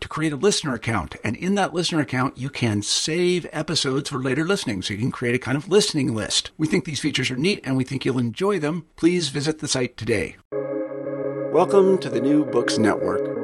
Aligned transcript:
to 0.00 0.08
create 0.08 0.32
a 0.32 0.36
listener 0.36 0.74
account. 0.74 1.16
And 1.24 1.36
in 1.36 1.54
that 1.56 1.74
listener 1.74 2.00
account, 2.00 2.38
you 2.38 2.50
can 2.50 2.82
save 2.82 3.46
episodes 3.52 4.10
for 4.10 4.18
later 4.18 4.44
listening. 4.44 4.82
So 4.82 4.94
you 4.94 5.00
can 5.00 5.10
create 5.10 5.34
a 5.34 5.38
kind 5.38 5.56
of 5.56 5.68
listening 5.68 6.14
list. 6.14 6.50
We 6.56 6.66
think 6.66 6.84
these 6.84 7.00
features 7.00 7.30
are 7.30 7.36
neat 7.36 7.60
and 7.64 7.76
we 7.76 7.84
think 7.84 8.04
you'll 8.04 8.18
enjoy 8.18 8.58
them. 8.58 8.86
Please 8.96 9.28
visit 9.28 9.58
the 9.58 9.68
site 9.68 9.96
today. 9.96 10.36
Welcome 11.52 11.98
to 11.98 12.10
the 12.10 12.20
New 12.20 12.44
Books 12.44 12.78
Network. 12.78 13.38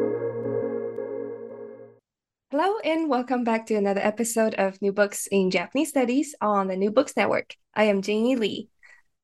Hello, 2.51 2.79
and 2.85 3.09
welcome 3.09 3.43
back 3.43 3.67
to 3.67 3.75
another 3.75 4.01
episode 4.01 4.55
of 4.55 4.81
New 4.81 4.93
Books 4.93 5.27
in 5.27 5.51
Japanese 5.51 5.89
Studies 5.89 6.37
on 6.41 6.69
the 6.69 6.77
New 6.77 6.93
Books 6.93 7.17
Network. 7.17 7.57
I 7.75 7.85
am 7.85 8.01
Jingyi 8.01 8.39
Li. 8.39 8.69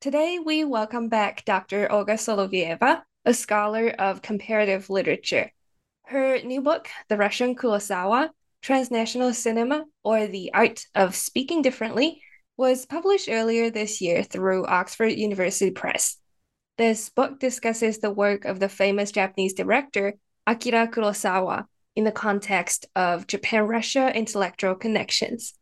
Today, 0.01 0.39
we 0.39 0.65
welcome 0.65 1.09
back 1.09 1.45
Dr. 1.45 1.93
Olga 1.93 2.15
Solovieva, 2.15 3.03
a 3.25 3.35
scholar 3.35 3.91
of 3.91 4.23
comparative 4.23 4.91
literature. 4.91 5.53
Her 6.11 6.43
new 6.43 6.61
book, 6.61 6.89
The 7.09 7.17
Russian 7.17 7.55
Kurosawa 7.55 8.31
Transnational 8.63 9.33
Cinema 9.33 9.85
or 10.03 10.27
the 10.27 10.53
Art 10.53 10.85
of 10.93 11.15
Speaking 11.15 11.63
Differently, 11.63 12.21
was 12.57 12.85
published 12.85 13.29
earlier 13.31 13.71
this 13.71 14.01
year 14.01 14.25
through 14.25 14.67
Oxford 14.67 15.13
University 15.13 15.71
Press. 15.71 16.17
This 16.77 17.11
book 17.11 17.39
discusses 17.39 18.01
the 18.01 18.11
work 18.11 18.45
of 18.45 18.59
the 18.59 18.69
famous 18.69 19.13
Japanese 19.13 19.55
director 19.55 20.15
Akira 20.49 20.89
Kurosawa 20.89 21.67
in 21.95 22.03
the 22.03 22.11
context 22.11 22.87
of 22.97 23.29
Japan 23.29 23.69
Russia 23.69 24.11
intellectual 24.13 24.75
connections. 24.75 25.55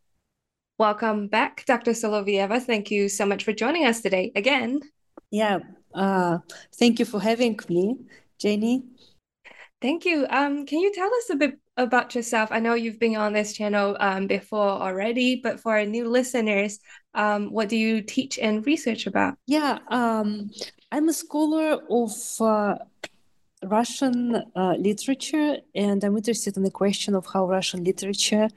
Welcome 0.78 1.28
back, 1.28 1.66
Dr. 1.66 1.90
Solovieva. 1.90 2.62
Thank 2.62 2.90
you 2.90 3.10
so 3.10 3.26
much 3.26 3.44
for 3.44 3.52
joining 3.52 3.84
us 3.84 4.00
today 4.00 4.32
again. 4.34 4.80
Yeah, 5.30 5.58
uh, 5.94 6.38
thank 6.76 7.00
you 7.00 7.04
for 7.04 7.20
having 7.20 7.60
me, 7.68 7.96
Jingyi. 8.42 8.84
Thank 9.80 10.04
you. 10.04 10.26
Um, 10.28 10.66
can 10.66 10.80
you 10.80 10.92
tell 10.92 11.06
us 11.06 11.30
a 11.30 11.36
bit 11.36 11.58
about 11.76 12.14
yourself? 12.14 12.50
I 12.50 12.58
know 12.58 12.74
you've 12.74 12.98
been 12.98 13.14
on 13.14 13.32
this 13.32 13.52
channel 13.52 13.96
um, 14.00 14.26
before 14.26 14.68
already, 14.68 15.40
but 15.40 15.60
for 15.60 15.78
our 15.78 15.84
new 15.84 16.08
listeners, 16.08 16.80
um, 17.14 17.52
what 17.52 17.68
do 17.68 17.76
you 17.76 18.02
teach 18.02 18.38
and 18.38 18.66
research 18.66 19.06
about? 19.06 19.34
Yeah, 19.46 19.78
um, 19.88 20.50
I'm 20.90 21.08
a 21.08 21.12
scholar 21.12 21.80
of 21.88 22.12
uh, 22.40 22.78
Russian 23.62 24.42
uh, 24.56 24.74
literature, 24.78 25.58
and 25.76 26.02
I'm 26.02 26.16
interested 26.16 26.56
in 26.56 26.64
the 26.64 26.72
question 26.72 27.14
of 27.14 27.26
how 27.32 27.46
Russian 27.46 27.84
literature 27.84 28.48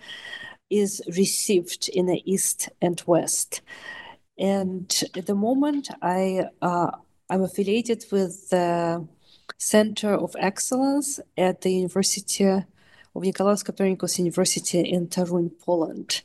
is 0.71 1.03
received 1.15 1.89
in 1.89 2.07
the 2.07 2.21
East 2.25 2.69
and 2.81 3.01
West. 3.05 3.61
And 4.39 5.03
at 5.15 5.27
the 5.27 5.35
moment, 5.35 5.89
I 6.01 6.45
uh, 6.63 6.91
I'm 7.29 7.43
affiliated 7.43 8.05
with 8.11 8.49
the 8.49 9.07
Center 9.61 10.15
of 10.15 10.35
Excellence 10.39 11.19
at 11.37 11.61
the 11.61 11.71
University 11.71 12.45
of 12.45 12.65
Nicolaus 13.15 13.61
Copernicus 13.61 14.17
University 14.17 14.79
in 14.79 15.07
Toruń, 15.07 15.51
Poland. 15.63 16.23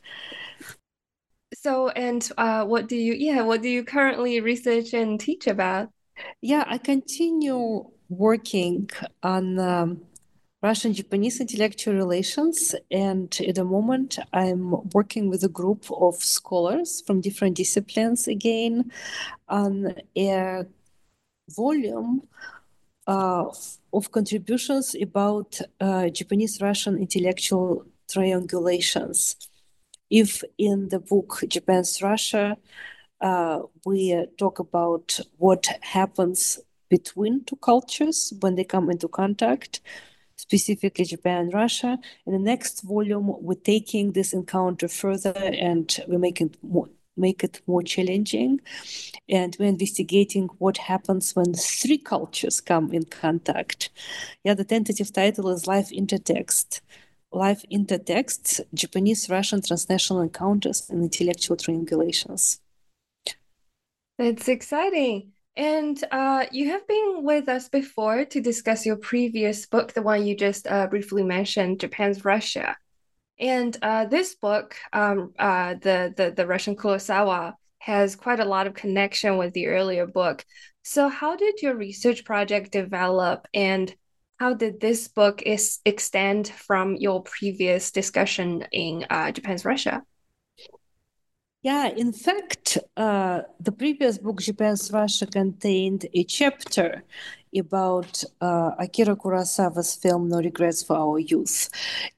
So, 1.53 1.91
and 1.91 2.27
uh, 2.39 2.65
what 2.65 2.89
do 2.89 2.97
you, 2.97 3.13
yeah, 3.13 3.43
what 3.43 3.61
do 3.61 3.69
you 3.69 3.85
currently 3.85 4.41
research 4.41 4.95
and 4.95 5.21
teach 5.21 5.47
about? 5.47 5.91
Yeah, 6.41 6.65
I 6.67 6.79
continue 6.79 7.85
working 8.09 8.89
on 9.23 9.59
um, 9.59 10.01
Russian 10.63 10.95
Japanese 10.95 11.39
intellectual 11.39 11.95
relations, 11.95 12.75
and 12.91 13.39
at 13.47 13.57
the 13.57 13.65
moment, 13.65 14.19
I'm 14.33 14.71
working 14.95 15.29
with 15.29 15.45
a 15.45 15.49
group 15.49 15.85
of 15.93 16.15
scholars 16.17 17.03
from 17.07 17.21
different 17.21 17.57
disciplines 17.57 18.29
again 18.29 18.91
on 19.47 19.95
a 20.17 20.65
volume 21.51 22.23
of 23.07 24.11
contributions 24.11 24.95
about 25.01 25.61
uh, 25.81 26.09
Japanese 26.09 26.61
Russian 26.61 26.99
intellectual 26.99 27.85
triangulations. 28.09 29.37
If 30.11 30.43
in 30.59 30.89
the 30.89 31.01
book 31.01 31.43
Japan's 31.49 32.01
Russia, 32.03 32.57
uh, 33.21 33.61
we 33.85 34.27
talk 34.39 34.59
about 34.59 35.19
what 35.39 35.67
happens 35.81 36.61
between 36.89 37.45
two 37.45 37.57
cultures 37.57 38.33
when 38.41 38.55
they 38.55 38.65
come 38.65 38.91
into 38.91 39.09
contact, 39.09 39.81
specifically 40.37 41.05
Japan 41.05 41.41
and 41.43 41.55
Russia. 41.55 41.99
In 42.27 42.33
the 42.33 42.39
next 42.39 42.83
volume, 42.83 43.33
we're 43.41 43.55
taking 43.55 44.13
this 44.13 44.33
encounter 44.33 44.89
further 44.89 45.35
and 45.37 45.99
we're 46.07 46.19
making 46.19 46.55
more 46.63 46.89
make 47.17 47.43
it 47.43 47.61
more 47.67 47.83
challenging. 47.83 48.61
And 49.29 49.57
we're 49.59 49.67
investigating 49.67 50.49
what 50.59 50.79
happens 50.79 51.35
when 51.35 51.55
three 51.55 51.99
cultures 51.99 52.61
come 52.61 52.93
in 52.93 53.05
contact. 53.05 53.91
Yeah, 54.45 54.55
the 54.55 54.65
tentative 54.65 55.13
title 55.13 55.49
is 55.51 55.67
Life 55.67 55.91
Intertext. 55.91 56.81
Life 57.33 57.65
Intertext 57.71 58.61
Japanese 58.73 59.29
Russian 59.29 59.61
Transnational 59.61 60.23
Encounters 60.23 60.89
and 60.89 61.03
Intellectual 61.03 61.57
Triangulations. 61.57 62.61
That's 64.19 64.49
exciting. 64.49 65.33
And 65.57 66.03
uh, 66.11 66.47
you 66.53 66.71
have 66.71 66.87
been 66.87 67.21
with 67.23 67.49
us 67.49 67.69
before 67.69 68.27
to 68.27 68.41
discuss 68.41 68.85
your 68.85 68.97
previous 68.97 69.67
book, 69.67 69.93
the 69.93 70.03
one 70.03 70.27
you 70.27 70.37
just 70.37 70.67
uh, 70.67 70.87
briefly 70.87 71.23
mentioned, 71.23 71.81
Japan's 71.81 72.25
Russia. 72.25 72.77
And 73.39 73.77
uh, 73.83 74.07
this 74.07 74.35
book, 74.35 74.77
um, 74.93 75.35
uh, 75.39 75.75
the, 75.75 76.15
the 76.17 76.33
the 76.35 76.47
Russian 76.47 76.77
Kurosawa, 76.77 77.55
has 77.79 78.17
quite 78.17 78.41
a 78.41 78.45
lot 78.45 78.67
of 78.67 78.75
connection 78.75 79.37
with 79.37 79.53
the 79.53 79.67
earlier 79.67 80.07
book. 80.07 80.45
So, 80.83 81.09
how 81.09 81.37
did 81.37 81.61
your 81.63 81.77
research 81.77 82.25
project 82.25 82.73
develop, 82.73 83.47
and 83.53 83.95
how 84.39 84.55
did 84.55 84.81
this 84.81 85.09
book 85.09 85.43
is 85.43 85.81
extend 85.85 86.49
from 86.49 86.97
your 86.97 87.23
previous 87.23 87.91
discussion 87.91 88.65
in 88.73 89.05
uh, 89.11 89.33
Japan's 89.33 89.65
Russia? 89.65 90.03
Yeah, 91.67 91.89
in 91.89 92.13
fact, 92.13 92.79
uh, 92.97 93.43
the 93.59 93.73
previous 93.73 94.19
book, 94.19 94.41
Japan's 94.41 94.93
Russia, 94.93 95.27
contained 95.27 96.07
a 96.15 96.23
chapter 96.23 97.03
about 97.59 98.23
uh, 98.41 98.71
Akira 98.79 99.17
Kurosawa's 99.17 99.97
film 99.97 100.29
No 100.29 100.39
Regrets 100.39 100.85
for 100.85 100.97
Our 100.97 101.19
Youth. 101.19 101.69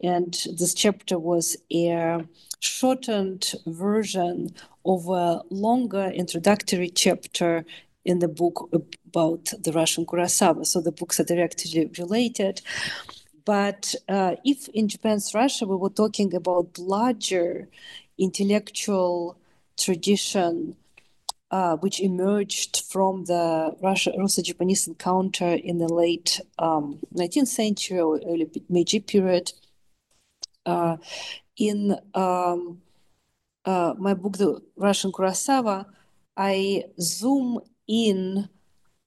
And 0.03 0.35
this 0.59 0.75
chapter 0.75 1.19
was 1.19 1.57
a 1.73 2.27
shortened 2.61 3.55
version 3.67 4.51
of 4.85 5.09
a 5.09 5.41
longer 5.49 6.09
introductory 6.15 6.91
chapter 6.91 7.65
in 8.05 8.19
the 8.19 8.29
book 8.29 8.69
about 8.71 9.47
the 9.65 9.73
Russian 9.73 10.05
Kurosawa. 10.05 10.67
So 10.67 10.83
the 10.83 10.93
books 10.93 11.21
are 11.21 11.25
directly 11.25 11.91
related. 11.99 12.61
But 13.47 13.95
uh, 14.11 14.35
if 14.45 14.69
in 14.75 14.89
Japan's 14.89 15.33
Russia 15.33 15.65
we 15.67 15.77
were 15.77 15.89
talking 15.89 16.35
about 16.35 16.79
larger 16.79 17.71
intellectual 18.19 19.38
tradition 19.79 20.77
uh, 21.51 21.77
which 21.77 22.01
emerged 22.01 22.83
from 22.89 23.25
the 23.25 23.75
Russia 23.83 24.13
Russo-Japanese 24.17 24.87
encounter 24.87 25.55
in 25.55 25.79
the 25.79 25.89
late 25.89 26.41
um, 26.59 26.99
19th 27.15 27.49
century 27.49 28.01
or 28.01 28.21
early 28.27 28.51
Meiji 28.69 29.01
period. 29.01 29.53
Uh, 30.67 30.99
in 31.57 31.97
um, 32.15 32.83
uh, 33.65 33.95
my 33.99 34.15
book, 34.15 34.37
The 34.37 34.61
Russian 34.77 35.11
Kurosawa, 35.11 35.87
I 36.37 36.85
zoom 37.01 37.61
in 37.87 38.49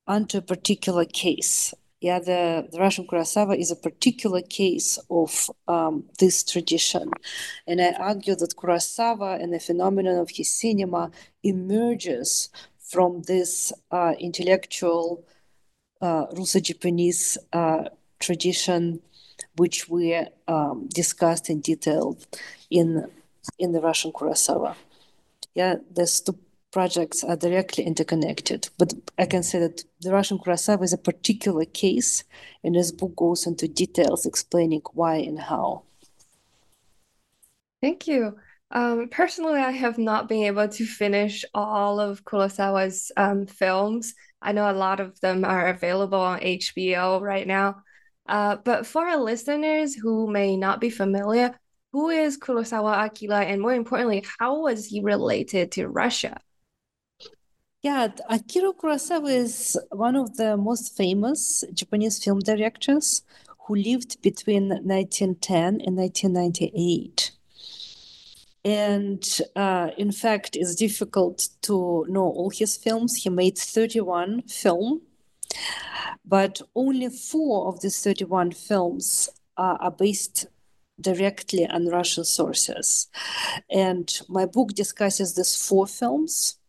onto 0.07 0.39
a 0.39 0.41
particular 0.41 1.05
case. 1.05 1.73
Yeah, 2.01 2.17
the, 2.17 2.67
the 2.71 2.79
Russian 2.79 3.05
Kurosawa 3.05 3.59
is 3.59 3.69
a 3.69 3.75
particular 3.75 4.41
case 4.41 4.97
of 5.11 5.51
um, 5.67 6.05
this 6.17 6.43
tradition. 6.43 7.11
And 7.67 7.79
I 7.79 7.91
argue 7.91 8.35
that 8.35 8.55
Kurosawa 8.55 9.41
and 9.41 9.53
the 9.53 9.59
phenomenon 9.59 10.17
of 10.17 10.31
his 10.31 10.49
cinema 10.49 11.11
emerges 11.43 12.49
from 12.79 13.21
this 13.27 13.71
uh, 13.91 14.13
intellectual 14.19 15.23
uh, 16.01 16.25
Russo-Japanese 16.35 17.37
uh, 17.53 17.83
tradition, 18.19 18.99
which 19.57 19.87
we 19.87 20.25
um, 20.47 20.89
discussed 20.89 21.51
in 21.51 21.61
detail 21.61 22.17
in 22.71 23.07
in 23.59 23.71
the 23.73 23.81
Russian 23.81 24.11
Kurosawa. 24.11 24.75
Yeah, 25.53 25.75
two 25.95 26.37
projects 26.71 27.23
are 27.23 27.35
directly 27.35 27.83
interconnected, 27.83 28.69
but 28.77 28.93
I 29.17 29.25
can 29.25 29.43
say 29.43 29.59
that 29.59 29.83
the 29.99 30.11
Russian 30.11 30.39
Kurosawa 30.39 30.83
is 30.83 30.93
a 30.93 30.97
particular 30.97 31.65
case, 31.65 32.23
and 32.63 32.75
his 32.75 32.91
book 32.91 33.15
goes 33.15 33.45
into 33.45 33.67
details 33.67 34.25
explaining 34.25 34.81
why 34.93 35.17
and 35.17 35.39
how. 35.39 35.83
Thank 37.81 38.07
you. 38.07 38.37
Um, 38.71 39.09
personally, 39.09 39.59
I 39.59 39.71
have 39.71 39.97
not 39.97 40.29
been 40.29 40.43
able 40.43 40.67
to 40.69 40.85
finish 40.85 41.43
all 41.53 41.99
of 41.99 42.23
Kurosawa's 42.23 43.11
um, 43.17 43.45
films. 43.45 44.13
I 44.41 44.53
know 44.53 44.69
a 44.69 44.73
lot 44.73 44.99
of 44.99 45.19
them 45.19 45.43
are 45.43 45.67
available 45.67 46.19
on 46.19 46.39
HBO 46.39 47.19
right 47.21 47.45
now. 47.45 47.83
Uh, 48.27 48.55
but 48.63 48.85
for 48.85 49.05
our 49.05 49.17
listeners 49.17 49.93
who 49.93 50.31
may 50.31 50.55
not 50.55 50.79
be 50.79 50.89
familiar, 50.89 51.59
who 51.91 52.09
is 52.09 52.39
Kurosawa 52.39 53.05
Akira, 53.05 53.41
and 53.41 53.61
more 53.61 53.73
importantly, 53.73 54.25
how 54.39 54.61
was 54.61 54.85
he 54.85 55.01
related 55.01 55.73
to 55.73 55.89
Russia? 55.89 56.39
Yeah, 57.83 58.09
Akira 58.29 58.73
Kurosawa 58.73 59.31
is 59.31 59.75
one 59.89 60.15
of 60.15 60.37
the 60.37 60.55
most 60.55 60.95
famous 60.95 61.63
Japanese 61.73 62.23
film 62.23 62.37
directors 62.37 63.23
who 63.65 63.75
lived 63.75 64.21
between 64.21 64.69
1910 64.69 65.81
and 65.81 65.97
1998. 65.97 67.31
And 68.63 69.39
uh, 69.55 69.89
in 69.97 70.11
fact, 70.11 70.55
it's 70.55 70.75
difficult 70.75 71.49
to 71.63 72.05
know 72.07 72.25
all 72.25 72.51
his 72.51 72.77
films. 72.77 73.15
He 73.15 73.31
made 73.31 73.57
31 73.57 74.43
films, 74.43 75.01
but 76.23 76.61
only 76.75 77.09
four 77.09 77.67
of 77.67 77.79
these 77.79 77.99
31 78.03 78.51
films 78.51 79.27
uh, 79.57 79.77
are 79.79 79.91
based 79.91 80.45
directly 80.99 81.65
on 81.65 81.87
Russian 81.87 82.25
sources. 82.25 83.07
And 83.71 84.07
my 84.29 84.45
book 84.45 84.73
discusses 84.75 85.33
these 85.33 85.55
four 85.55 85.87
films. 85.87 86.59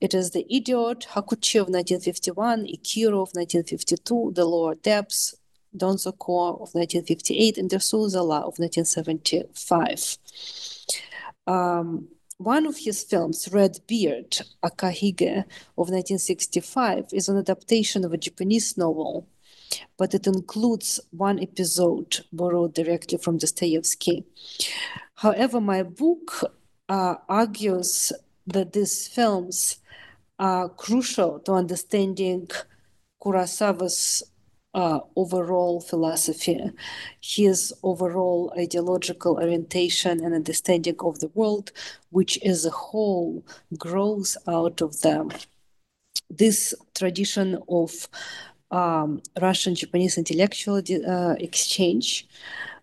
It 0.00 0.14
is 0.14 0.32
The 0.32 0.44
Idiot, 0.52 1.06
Hakuchi 1.12 1.60
of 1.60 1.68
1951, 1.68 2.66
Ikiru 2.66 3.22
of 3.22 3.30
1952, 3.34 4.32
The 4.34 4.44
Lower 4.44 4.74
Depths, 4.74 5.36
Donzoko 5.76 6.54
of 6.54 6.74
1958, 6.74 7.58
and 7.58 7.70
Dersu 7.70 8.06
Uzala 8.06 8.38
of 8.38 8.58
1975. 8.58 10.18
Um, 11.46 12.08
one 12.38 12.66
of 12.66 12.78
his 12.78 13.04
films, 13.04 13.48
Red 13.52 13.78
Beard, 13.86 14.40
Akahige 14.62 15.44
of 15.76 15.90
1965, 15.90 17.06
is 17.12 17.28
an 17.28 17.36
adaptation 17.36 18.04
of 18.04 18.12
a 18.12 18.18
Japanese 18.18 18.76
novel 18.76 19.28
but 19.96 20.14
it 20.14 20.26
includes 20.26 21.00
one 21.10 21.38
episode 21.40 22.20
borrowed 22.32 22.74
directly 22.74 23.18
from 23.18 23.38
Dostoevsky. 23.38 24.24
However, 25.14 25.60
my 25.60 25.82
book 25.82 26.44
uh, 26.88 27.16
argues 27.28 28.12
that 28.48 28.72
these 28.72 29.06
films 29.08 29.78
are 30.38 30.68
crucial 30.68 31.40
to 31.40 31.52
understanding 31.52 32.48
Kurosawa's 33.22 34.22
uh, 34.74 35.00
overall 35.16 35.80
philosophy, 35.80 36.70
his 37.20 37.72
overall 37.82 38.52
ideological 38.56 39.36
orientation 39.36 40.24
and 40.24 40.34
understanding 40.34 40.96
of 41.00 41.18
the 41.20 41.28
world, 41.34 41.72
which 42.10 42.38
as 42.44 42.64
a 42.64 42.70
whole 42.70 43.44
grows 43.76 44.36
out 44.46 44.80
of 44.80 45.00
them. 45.00 45.30
This 46.30 46.74
tradition 46.94 47.58
of 47.68 48.08
um, 48.70 49.22
Russian 49.40 49.74
Japanese 49.74 50.18
intellectual 50.18 50.76
uh, 50.76 51.34
exchange, 51.40 52.28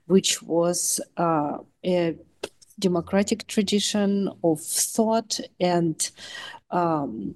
which 0.07 0.41
was 0.41 0.99
uh, 1.17 1.59
a 1.85 2.15
democratic 2.79 3.47
tradition 3.47 4.29
of 4.43 4.59
thought 4.59 5.39
and 5.59 6.11
um, 6.71 7.35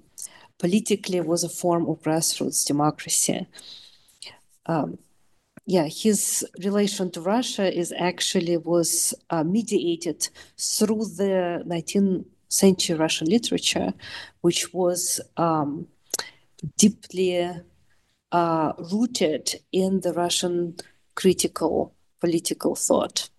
politically 0.58 1.20
was 1.20 1.44
a 1.44 1.48
form 1.48 1.88
of 1.88 2.02
grassroots 2.02 2.66
democracy. 2.66 3.46
Um, 4.66 4.98
yeah, 5.66 5.86
his 5.86 6.46
relation 6.64 7.10
to 7.12 7.20
Russia 7.20 7.72
is 7.72 7.92
actually 7.96 8.56
was 8.56 9.14
uh, 9.30 9.44
mediated 9.44 10.28
through 10.58 11.04
the 11.16 11.62
19th 11.66 12.24
century 12.48 12.96
Russian 12.96 13.28
literature, 13.28 13.94
which 14.40 14.74
was 14.74 15.20
um, 15.36 15.86
deeply 16.76 17.48
uh, 18.32 18.72
rooted 18.92 19.54
in 19.72 20.00
the 20.00 20.12
Russian 20.12 20.76
critical 21.14 21.94
political 22.20 22.74
thought. 22.74 23.30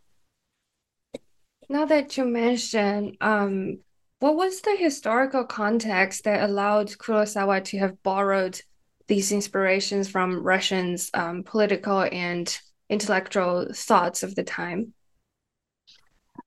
Now 1.71 1.85
that 1.85 2.17
you 2.17 2.25
mention, 2.25 3.15
um, 3.21 3.79
what 4.19 4.35
was 4.35 4.59
the 4.59 4.75
historical 4.77 5.45
context 5.45 6.25
that 6.25 6.43
allowed 6.43 6.89
Kurosawa 6.89 7.63
to 7.63 7.77
have 7.77 8.03
borrowed 8.03 8.61
these 9.07 9.31
inspirations 9.31 10.09
from 10.09 10.43
Russians' 10.43 11.09
um, 11.13 11.43
political 11.43 12.01
and 12.01 12.59
intellectual 12.89 13.67
thoughts 13.73 14.21
of 14.21 14.35
the 14.35 14.43
time? 14.43 14.93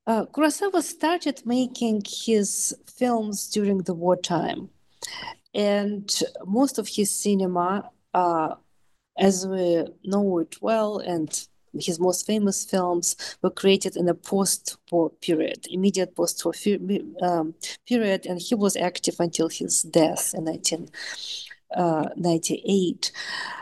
Uh, 0.07 0.27
Kurosawa 0.27 0.83
started 0.83 1.41
making 1.47 2.03
his 2.05 2.77
films 2.87 3.49
during 3.49 3.79
the 3.79 3.95
wartime, 3.95 4.69
and 5.55 6.21
most 6.45 6.79
of 6.79 6.87
his 6.87 7.11
cinema 7.11 7.89
uh, 8.13 8.57
as 9.17 9.47
we 9.47 9.87
know 10.05 10.41
it 10.41 10.61
well, 10.61 10.99
and 10.99 11.49
his 11.81 12.01
most 12.01 12.27
famous 12.27 12.65
films 12.65 13.37
were 13.43 13.51
created 13.51 13.97
in 13.97 14.09
a 14.09 14.15
post-war 14.15 15.11
period, 15.21 15.67
immediate 15.71 16.17
post-war 16.17 16.55
um, 17.23 17.55
period, 17.87 18.27
and 18.27 18.41
he 18.41 18.55
was 18.55 18.77
active 18.77 19.17
until 19.19 19.49
his 19.49 19.83
death 19.83 20.33
in 20.35 20.45
1998. 20.45 23.13
Uh, 23.15 23.19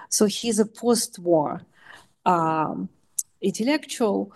so 0.08 0.26
he's 0.26 0.58
a 0.58 0.66
post-war 0.66 1.62
um, 2.26 2.88
intellectual, 3.40 4.32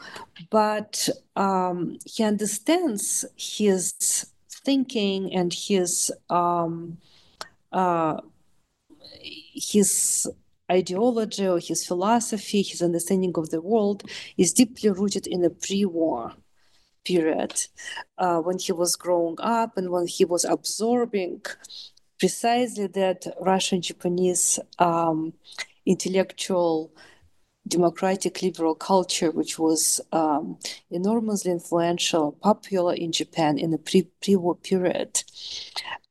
but 0.51 1.09
um, 1.37 1.99
he 2.05 2.25
understands 2.25 3.25
his 3.37 4.27
thinking 4.51 5.33
and 5.35 5.53
his 5.53 6.11
um, 6.29 6.99
uh, 7.73 8.21
his 9.23 10.29
ideology 10.71 11.47
or 11.47 11.59
his 11.59 11.87
philosophy, 11.87 12.63
his 12.63 12.83
understanding 12.83 13.33
of 13.37 13.51
the 13.51 13.61
world 13.61 14.03
is 14.37 14.53
deeply 14.53 14.91
rooted 14.91 15.27
in 15.27 15.43
the 15.43 15.51
pre-war 15.51 16.33
period 17.05 17.55
uh, 18.19 18.39
when 18.41 18.59
he 18.59 18.73
was 18.73 18.97
growing 18.97 19.37
up 19.39 19.77
and 19.77 19.91
when 19.91 20.07
he 20.07 20.25
was 20.25 20.45
absorbing 20.45 21.41
precisely 22.19 22.87
that 22.87 23.27
Russian 23.41 23.81
Japanese 23.81 24.59
um, 24.79 25.33
intellectual 25.85 26.93
democratic 27.69 28.43
liberal 28.43 28.75
culture, 28.75 29.31
which 29.31 29.59
was 29.59 30.01
um, 30.13 30.59
enormously 30.91 31.51
influential, 31.51 32.33
popular 32.33 32.95
in 32.95 33.13
Japan 33.13 33.59
in 33.59 33.71
the 33.71 33.79
pre 33.79 34.03
pre 34.23 34.37
war 34.37 34.55
period, 34.55 35.23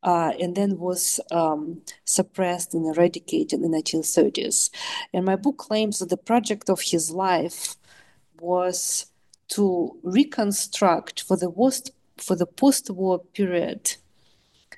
uh, 0.05 0.33
and 0.39 0.55
then 0.55 0.77
was 0.77 1.19
um, 1.31 1.81
suppressed 2.05 2.75
and 2.75 2.85
eradicated 2.85 3.53
in 3.53 3.71
the 3.71 3.77
1930s. 3.77 4.69
And 5.11 5.25
my 5.25 5.35
book 5.35 5.57
claims 5.57 5.99
that 5.99 6.09
the 6.09 6.17
project 6.17 6.69
of 6.69 6.79
his 6.79 7.09
life 7.11 7.75
was 8.39 9.07
to 9.49 9.97
reconstruct 10.03 11.23
for 11.23 11.35
the 11.35 11.49
post 11.49 11.91
for 12.17 12.35
the 12.35 12.45
post-war 12.45 13.19
period 13.33 13.95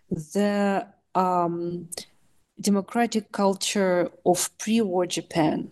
the 0.10 0.88
um, 1.14 1.88
democratic 2.60 3.32
culture 3.32 4.10
of 4.26 4.50
pre-war 4.58 5.06
Japan 5.06 5.70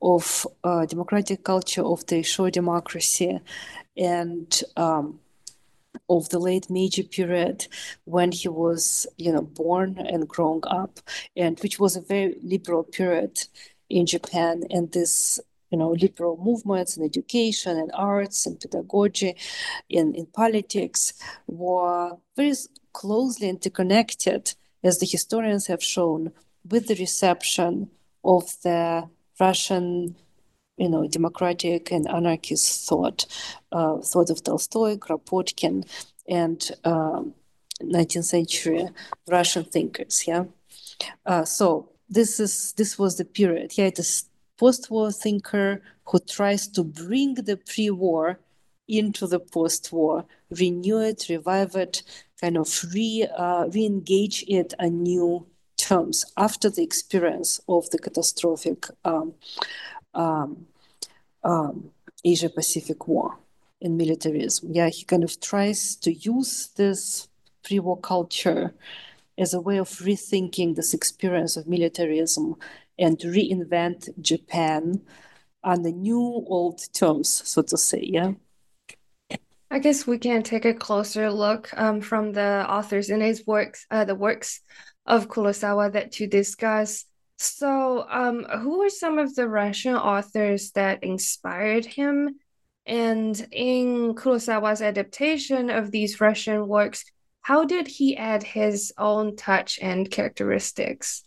of 0.00 0.46
uh, 0.64 0.86
democratic 0.86 1.44
culture 1.44 1.82
of 1.82 2.06
the 2.06 2.16
Taisho 2.16 2.50
democracy 2.50 3.40
and 3.96 4.62
um, 4.76 5.20
of 6.08 6.28
the 6.28 6.38
late 6.38 6.68
Meiji 6.70 7.02
period 7.02 7.66
when 8.04 8.32
he 8.32 8.48
was, 8.48 9.06
you 9.16 9.32
know, 9.32 9.42
born 9.42 9.98
and 9.98 10.28
growing 10.28 10.62
up, 10.66 11.00
and 11.36 11.58
which 11.60 11.78
was 11.78 11.96
a 11.96 12.00
very 12.00 12.36
liberal 12.42 12.82
period 12.82 13.44
in 13.88 14.06
Japan. 14.06 14.64
And 14.70 14.92
this, 14.92 15.40
you 15.70 15.78
know, 15.78 15.90
liberal 15.92 16.36
movements 16.36 16.96
in 16.96 17.04
education 17.04 17.78
and 17.78 17.90
arts 17.94 18.46
and 18.46 18.60
pedagogy, 18.60 19.36
in, 19.88 20.14
in 20.14 20.26
politics, 20.26 21.14
were 21.46 22.16
very 22.36 22.54
closely 22.92 23.48
interconnected, 23.48 24.54
as 24.82 24.98
the 24.98 25.06
historians 25.06 25.66
have 25.66 25.82
shown, 25.82 26.32
with 26.68 26.86
the 26.86 26.94
reception 26.96 27.90
of 28.22 28.44
the 28.62 29.08
Russian 29.40 30.16
you 30.76 30.88
know, 30.88 31.06
democratic 31.06 31.90
and 31.92 32.08
anarchist 32.08 32.88
thought, 32.88 33.26
uh, 33.72 33.98
thought 33.98 34.30
of 34.30 34.42
Tolstoy, 34.42 34.96
Kropotkin, 34.96 35.86
and 36.28 36.70
um, 36.84 37.34
19th 37.82 38.24
century 38.24 38.88
Russian 39.28 39.64
thinkers. 39.64 40.24
Yeah, 40.26 40.44
uh, 41.26 41.44
so 41.44 41.90
this 42.08 42.40
is 42.40 42.72
this 42.72 42.98
was 42.98 43.16
the 43.16 43.24
period. 43.24 43.76
Yeah, 43.76 43.86
it 43.86 43.98
is 43.98 44.24
post-war 44.56 45.12
thinker 45.12 45.82
who 46.06 46.18
tries 46.20 46.68
to 46.68 46.84
bring 46.84 47.34
the 47.34 47.56
pre-war 47.56 48.38
into 48.86 49.26
the 49.26 49.40
post-war, 49.40 50.24
renew 50.50 50.98
it, 50.98 51.26
revive 51.28 51.74
it, 51.74 52.02
kind 52.40 52.58
of 52.58 52.84
re 52.92 53.26
uh, 53.36 53.66
re-engage 53.72 54.44
it 54.48 54.74
anew 54.78 55.46
terms 55.76 56.24
after 56.36 56.70
the 56.70 56.82
experience 56.82 57.60
of 57.68 57.90
the 57.90 57.98
catastrophic 57.98 58.86
um, 59.04 59.34
um, 60.14 60.66
um, 61.42 61.90
Asia 62.24 62.48
Pacific 62.48 63.06
War 63.06 63.38
in 63.80 63.96
militarism. 63.96 64.70
Yeah, 64.72 64.88
he 64.88 65.04
kind 65.04 65.24
of 65.24 65.40
tries 65.40 65.96
to 65.96 66.12
use 66.12 66.68
this 66.76 67.28
pre 67.62 67.78
war 67.78 67.98
culture 67.98 68.74
as 69.36 69.52
a 69.52 69.60
way 69.60 69.78
of 69.78 69.88
rethinking 69.88 70.74
this 70.74 70.94
experience 70.94 71.56
of 71.56 71.66
militarism 71.66 72.56
and 72.98 73.18
reinvent 73.18 74.08
Japan 74.20 75.02
on 75.64 75.82
the 75.82 75.92
new 75.92 76.20
old 76.20 76.80
terms, 76.92 77.28
so 77.28 77.62
to 77.62 77.76
say. 77.76 78.00
Yeah. 78.02 78.32
I 79.70 79.80
guess 79.80 80.06
we 80.06 80.18
can 80.18 80.42
take 80.42 80.66
a 80.66 80.74
closer 80.74 81.32
look 81.32 81.70
um, 81.76 82.00
from 82.00 82.32
the 82.32 82.64
authors 82.68 83.10
in 83.10 83.20
his 83.20 83.44
works, 83.46 83.86
uh, 83.90 84.04
the 84.04 84.14
works 84.14 84.60
of 85.04 85.28
Kurosawa 85.28 85.92
that 85.92 86.12
to 86.12 86.26
discuss 86.26 87.06
so, 87.44 88.06
um, 88.08 88.44
who 88.44 88.82
are 88.82 88.90
some 88.90 89.18
of 89.18 89.34
the 89.34 89.48
Russian 89.48 89.94
authors 89.94 90.70
that 90.72 91.04
inspired 91.04 91.84
him? 91.84 92.40
And 92.86 93.46
in 93.50 94.14
Kurosawa's 94.14 94.82
adaptation 94.82 95.70
of 95.70 95.90
these 95.90 96.20
Russian 96.20 96.66
works, 96.66 97.04
how 97.42 97.64
did 97.64 97.86
he 97.86 98.16
add 98.16 98.42
his 98.42 98.92
own 98.96 99.36
touch 99.36 99.78
and 99.82 100.10
characteristics? 100.10 101.24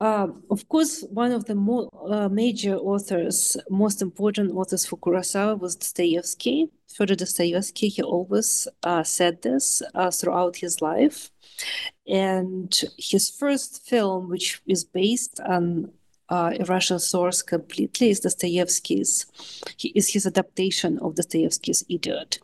Um, 0.00 0.44
of 0.48 0.68
course, 0.68 1.02
one 1.10 1.32
of 1.32 1.44
the 1.44 1.56
mo- 1.56 1.88
uh, 2.08 2.28
major 2.28 2.76
authors, 2.76 3.56
most 3.68 4.00
important 4.00 4.52
authors 4.52 4.86
for 4.86 4.96
Kurosawa 4.96 5.58
was 5.58 5.74
Dostoevsky. 5.74 6.70
Fyodor 6.96 7.16
Dostoevsky, 7.16 7.88
he 7.88 8.02
always 8.02 8.68
uh, 8.84 9.02
said 9.02 9.42
this 9.42 9.82
uh, 9.94 10.10
throughout 10.12 10.56
his 10.56 10.80
life. 10.80 11.31
And 12.06 12.72
his 12.98 13.30
first 13.30 13.86
film, 13.86 14.28
which 14.28 14.60
is 14.66 14.84
based 14.84 15.40
on 15.40 15.92
uh, 16.28 16.52
a 16.58 16.64
Russian 16.64 16.98
source 16.98 17.42
completely, 17.42 18.10
is 18.10 18.20
Dostoevsky's. 18.20 19.26
He 19.76 19.88
is 19.90 20.12
his 20.12 20.26
adaptation 20.26 20.98
of 20.98 21.14
Dostoevsky's 21.14 21.84
Idiot, 21.88 22.38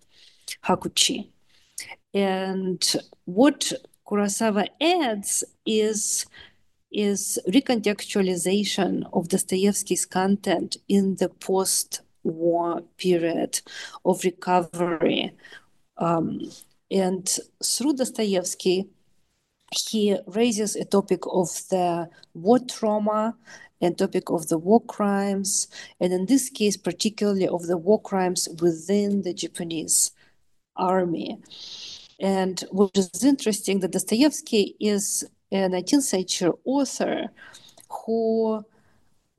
Hakuchi. 0.64 1.28
And 2.14 2.82
what 3.25 3.72
Kurosawa 4.06 4.68
adds 4.80 5.44
is 5.66 6.26
is 6.90 7.38
recontextualization 7.48 9.08
of 9.12 9.28
Dostoevsky's 9.28 10.06
content 10.06 10.78
in 10.88 11.16
the 11.16 11.28
post-war 11.28 12.82
period 12.96 13.60
of 14.06 14.25
recovery. 14.25 15.32
Um, 15.98 16.40
and 16.90 17.28
through 17.62 17.94
Dostoevsky, 17.94 18.88
he 19.70 20.16
raises 20.26 20.76
a 20.76 20.84
topic 20.84 21.20
of 21.30 21.48
the 21.70 22.08
war 22.34 22.58
trauma 22.58 23.37
and 23.80 23.96
topic 23.96 24.30
of 24.30 24.48
the 24.48 24.58
war 24.58 24.80
crimes, 24.80 25.68
and 26.00 26.12
in 26.12 26.26
this 26.26 26.48
case, 26.50 26.76
particularly 26.76 27.46
of 27.46 27.66
the 27.66 27.76
war 27.76 28.00
crimes 28.00 28.48
within 28.60 29.22
the 29.22 29.32
Japanese 29.32 30.12
army. 30.76 31.38
And 32.18 32.60
what 32.70 32.96
is 32.96 33.22
interesting 33.22 33.80
that 33.80 33.92
Dostoevsky 33.92 34.75
is 34.80 35.25
a 35.52 35.68
19th 35.68 36.02
century 36.02 36.52
author 36.64 37.28
who, 37.88 38.64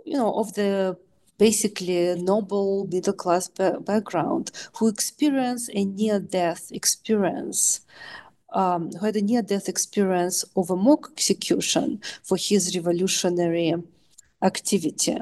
you 0.05 0.13
know, 0.13 0.33
of 0.35 0.53
the 0.53 0.97
basically 1.37 2.15
noble 2.21 2.87
middle 2.91 3.13
class 3.13 3.47
background, 3.47 4.51
who 4.77 4.87
experienced 4.87 5.69
a 5.73 5.85
near 5.85 6.19
death 6.19 6.71
experience 6.71 7.81
um, 8.53 8.91
who 8.91 9.05
had 9.05 9.15
a 9.15 9.21
near 9.21 9.41
death 9.41 9.69
experience 9.69 10.43
of 10.55 10.69
a 10.69 10.75
mock 10.75 11.09
execution 11.11 12.01
for 12.23 12.37
his 12.37 12.75
revolutionary 12.75 13.75
activity. 14.41 15.17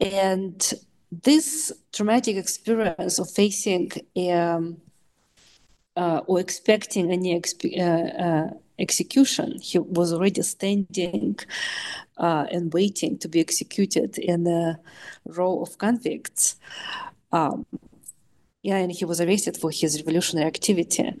And 0.00 0.72
this 1.10 1.72
traumatic 1.92 2.36
experience 2.36 3.18
of 3.18 3.30
facing 3.30 3.92
um, 4.30 4.80
uh, 5.96 6.20
or 6.26 6.40
expecting 6.40 7.10
any 7.10 7.38
exp- 7.38 7.78
uh, 7.78 8.22
uh, 8.22 8.50
execution, 8.78 9.58
he 9.60 9.78
was 9.78 10.12
already 10.12 10.42
standing 10.42 11.38
uh, 12.16 12.46
and 12.50 12.72
waiting 12.72 13.18
to 13.18 13.28
be 13.28 13.40
executed 13.40 14.18
in 14.18 14.46
a 14.46 14.80
row 15.26 15.60
of 15.62 15.78
convicts. 15.78 16.56
Um, 17.30 17.66
yeah, 18.62 18.76
and 18.76 18.92
he 18.92 19.04
was 19.04 19.20
arrested 19.20 19.56
for 19.56 19.70
his 19.70 19.98
revolutionary 19.98 20.46
activity. 20.46 21.12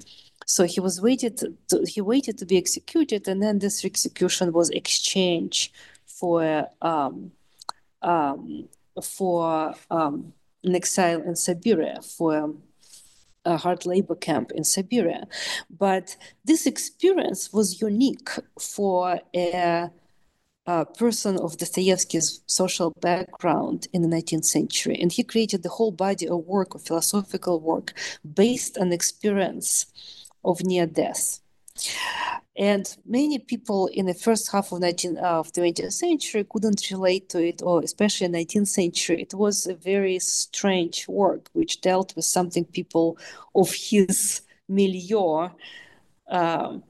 So 0.54 0.64
he 0.64 0.80
was 0.80 1.00
waited 1.00 1.38
to, 1.38 1.84
he 1.86 2.02
waited 2.02 2.36
to 2.36 2.44
be 2.44 2.58
executed, 2.58 3.26
and 3.26 3.42
then 3.42 3.58
this 3.58 3.86
execution 3.86 4.52
was 4.52 4.68
exchanged 4.68 5.72
for 6.04 6.68
um, 6.82 7.32
um, 8.02 8.68
for 9.02 9.74
um, 9.90 10.34
an 10.62 10.74
exile 10.74 11.22
in 11.22 11.36
Siberia 11.36 12.02
for 12.02 12.52
a 13.46 13.56
hard 13.56 13.86
labor 13.86 14.14
camp 14.14 14.52
in 14.52 14.62
Siberia. 14.64 15.26
But 15.70 16.18
this 16.44 16.66
experience 16.66 17.50
was 17.50 17.80
unique 17.80 18.28
for 18.60 19.20
a, 19.34 19.88
a 20.66 20.84
person 20.84 21.38
of 21.38 21.56
Dostoevsky's 21.56 22.42
social 22.46 22.90
background 23.00 23.88
in 23.94 24.02
the 24.02 24.14
19th 24.16 24.44
century. 24.44 24.98
And 25.00 25.10
he 25.10 25.24
created 25.24 25.62
the 25.62 25.74
whole 25.76 25.92
body 25.92 26.28
of 26.28 26.44
work, 26.44 26.74
of 26.74 26.82
philosophical 26.82 27.58
work, 27.58 27.94
based 28.34 28.76
on 28.76 28.92
experience 28.92 29.86
of 30.44 30.62
near 30.64 30.86
death. 30.86 31.40
And 32.56 32.94
many 33.06 33.38
people 33.38 33.86
in 33.86 34.06
the 34.06 34.14
first 34.14 34.52
half 34.52 34.72
of 34.72 34.80
19 34.80 35.16
uh, 35.16 35.20
of 35.22 35.52
the 35.54 35.62
20th 35.62 35.92
century 35.92 36.44
couldn't 36.48 36.90
relate 36.90 37.30
to 37.30 37.42
it, 37.42 37.62
or 37.62 37.82
especially 37.82 38.26
in 38.26 38.32
19th 38.32 38.68
century. 38.68 39.22
It 39.22 39.32
was 39.32 39.66
a 39.66 39.74
very 39.74 40.18
strange 40.18 41.08
work 41.08 41.48
which 41.54 41.80
dealt 41.80 42.14
with 42.14 42.26
something 42.26 42.66
people 42.66 43.16
of 43.54 43.72
his 43.72 44.42
milieu 44.68 45.48
um, 46.28 46.82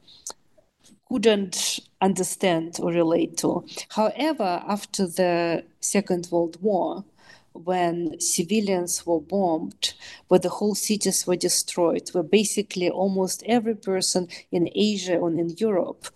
couldn't 1.09 1.79
understand 2.01 2.79
or 2.83 2.91
relate 2.91 3.37
to. 3.39 3.65
However, 3.91 4.63
after 4.67 5.07
the 5.07 5.65
Second 5.81 6.29
World 6.33 6.57
War, 6.61 7.05
when 7.53 8.19
civilians 8.21 9.07
were 9.07 9.21
bombed, 9.21 9.95
where 10.29 10.41
the 10.41 10.49
whole 10.49 10.75
cities 10.75 11.27
were 11.27 11.37
destroyed, 11.37 12.09
where 12.13 12.23
basically 12.23 12.89
almost 12.89 13.43
every 13.47 13.75
person 13.75 14.29
in 14.51 14.69
Asia 14.75 15.23
and 15.25 15.39
in 15.39 15.51
Europe 15.59 16.07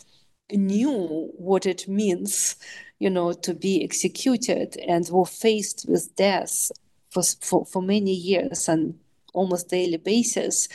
knew 0.52 1.30
what 1.36 1.66
it 1.66 1.88
means, 1.88 2.56
you 2.98 3.10
know, 3.10 3.32
to 3.32 3.54
be 3.54 3.82
executed 3.84 4.76
and 4.88 5.08
were 5.08 5.26
faced 5.26 5.86
with 5.88 6.14
death 6.16 6.70
for, 7.10 7.22
for, 7.40 7.66
for 7.66 7.82
many 7.82 8.12
years 8.12 8.68
and 8.68 8.98
almost 9.36 9.68
daily 9.68 9.98
basis, 9.98 10.68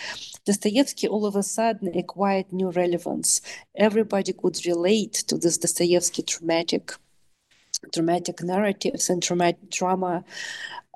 Dostoevsky 0.46 1.08
all 1.08 1.26
of 1.26 1.36
a 1.36 1.44
sudden 1.44 1.98
acquired 1.98 2.54
new 2.54 2.70
relevance. 2.70 3.42
Everybody 3.76 4.34
could 4.34 4.66
relate 4.66 5.14
to 5.28 5.38
this 5.38 5.58
Dostoevsky 5.58 6.22
traumatic 6.22 6.94
dramatic 7.92 8.42
narratives 8.44 9.10
and 9.10 9.22
traumatic 9.24 9.72
trauma 9.72 10.24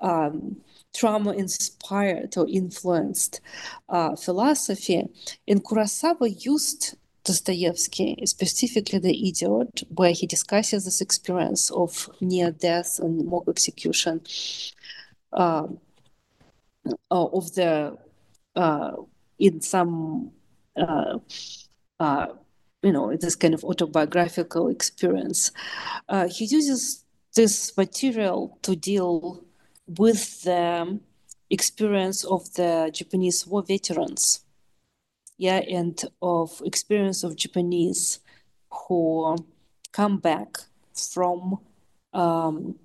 um, 0.00 0.56
trauma 0.94 1.32
inspired 1.32 2.36
or 2.36 2.46
influenced 2.48 3.40
uh, 3.88 4.16
philosophy. 4.16 5.04
And 5.46 5.62
Kurosawa 5.62 6.44
used 6.44 6.96
Dostoevsky, 7.24 8.16
specifically 8.24 8.98
The 8.98 9.28
Idiot, 9.28 9.82
where 9.94 10.12
he 10.12 10.26
discusses 10.26 10.84
this 10.84 11.00
experience 11.00 11.70
of 11.70 12.08
near 12.20 12.50
death 12.52 12.98
and 13.00 13.26
mock 13.26 13.44
execution 13.48 14.20
uh, 15.32 15.66
of 17.10 17.54
the 17.54 17.98
uh, 18.54 18.92
in 19.38 19.60
some 19.60 20.30
uh, 20.76 21.18
uh, 21.98 22.26
you 22.86 22.92
know 22.92 23.16
this 23.16 23.34
kind 23.34 23.52
of 23.52 23.64
autobiographical 23.64 24.68
experience. 24.68 25.50
Uh, 26.08 26.28
he 26.28 26.44
uses 26.44 27.04
this 27.34 27.76
material 27.76 28.58
to 28.62 28.76
deal 28.76 29.42
with 29.98 30.42
the 30.42 31.00
experience 31.50 32.24
of 32.24 32.54
the 32.54 32.90
Japanese 32.94 33.44
war 33.44 33.62
veterans, 33.62 34.44
yeah, 35.36 35.60
and 35.78 36.00
of 36.22 36.62
experience 36.64 37.24
of 37.24 37.34
Japanese 37.34 38.20
who 38.70 39.36
come 39.90 40.18
back 40.18 40.58
from 41.12 41.58
um, 42.12 42.76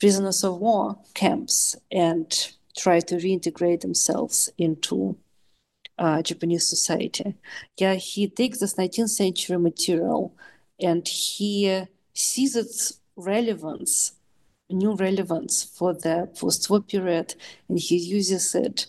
prisoners 0.00 0.42
of 0.44 0.56
war 0.58 0.98
camps 1.12 1.76
and 1.90 2.52
try 2.74 3.00
to 3.00 3.16
reintegrate 3.16 3.82
themselves 3.82 4.48
into 4.56 5.16
uh, 6.02 6.20
Japanese 6.20 6.68
society. 6.68 7.36
Yeah, 7.78 7.94
he 7.94 8.28
takes 8.28 8.58
this 8.58 8.74
19th 8.74 9.10
century 9.10 9.56
material 9.56 10.34
and 10.80 11.06
he 11.06 11.84
sees 12.12 12.56
its 12.56 12.98
relevance, 13.14 14.14
new 14.68 14.94
relevance 14.94 15.62
for 15.62 15.94
the 15.94 16.28
post 16.36 16.68
war 16.68 16.80
period, 16.80 17.36
and 17.68 17.78
he 17.78 17.96
uses 17.96 18.52
it 18.56 18.86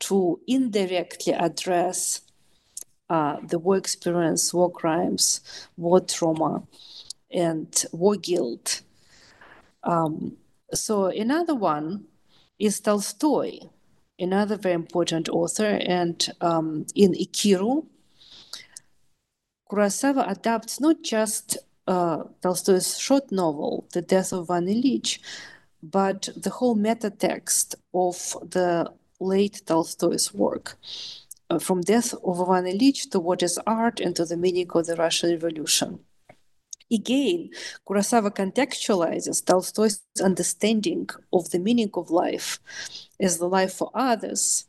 to 0.00 0.40
indirectly 0.46 1.34
address 1.34 2.22
uh, 3.10 3.36
the 3.46 3.58
war 3.58 3.76
experience, 3.76 4.54
war 4.54 4.72
crimes, 4.72 5.68
war 5.76 6.00
trauma, 6.00 6.62
and 7.30 7.84
war 7.92 8.16
guilt. 8.16 8.80
Um, 9.82 10.38
so, 10.72 11.06
another 11.06 11.54
one 11.54 12.06
is 12.58 12.80
Tolstoy 12.80 13.58
another 14.18 14.56
very 14.56 14.74
important 14.74 15.28
author. 15.28 15.78
And 15.86 16.26
um, 16.40 16.86
in 16.94 17.12
Ikiru, 17.12 17.86
Kurosawa 19.70 20.30
adapts 20.30 20.80
not 20.80 21.02
just 21.02 21.58
uh, 21.86 22.24
Tolstoy's 22.42 22.98
short 22.98 23.30
novel, 23.32 23.88
The 23.92 24.02
Death 24.02 24.32
of 24.32 24.50
Ivan 24.50 24.66
Ilyich, 24.66 25.18
but 25.82 26.28
the 26.36 26.50
whole 26.50 26.74
meta 26.74 27.10
text 27.10 27.74
of 27.92 28.36
the 28.42 28.92
late 29.20 29.62
Tolstoy's 29.66 30.32
work. 30.32 30.76
Uh, 31.50 31.58
from 31.58 31.82
Death 31.82 32.14
of 32.24 32.40
Ivan 32.40 32.64
Ilyich 32.64 33.10
to 33.10 33.20
What 33.20 33.42
is 33.42 33.58
Art 33.66 34.00
and 34.00 34.16
to 34.16 34.24
the 34.24 34.36
Meaning 34.36 34.70
of 34.74 34.86
the 34.86 34.96
Russian 34.96 35.30
Revolution. 35.30 36.00
Again, 36.92 37.50
Kurosawa 37.86 38.30
contextualizes 38.30 39.44
Tolstoy's 39.44 40.02
understanding 40.22 41.08
of 41.32 41.50
the 41.50 41.58
meaning 41.58 41.90
of 41.94 42.10
life 42.10 42.60
as 43.20 43.38
the 43.38 43.48
life 43.48 43.74
for 43.74 43.90
others 43.94 44.66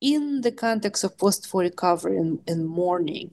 in 0.00 0.40
the 0.40 0.52
context 0.52 1.04
of 1.04 1.18
post-war 1.18 1.62
recovery 1.62 2.16
and, 2.16 2.40
and 2.46 2.66
mourning. 2.66 3.32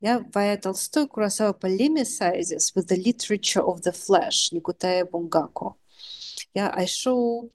Yeah, 0.00 0.20
via 0.30 0.56
Tolstoy, 0.58 1.06
Kurosawa 1.06 1.58
polemicizes 1.58 2.74
with 2.76 2.88
the 2.88 2.96
literature 2.96 3.62
of 3.62 3.82
the 3.82 3.92
flesh, 3.92 4.50
Nikutaya 4.50 5.04
Bungaku. 5.04 5.74
Yeah, 6.54 6.70
I 6.74 6.84
show 6.84 7.50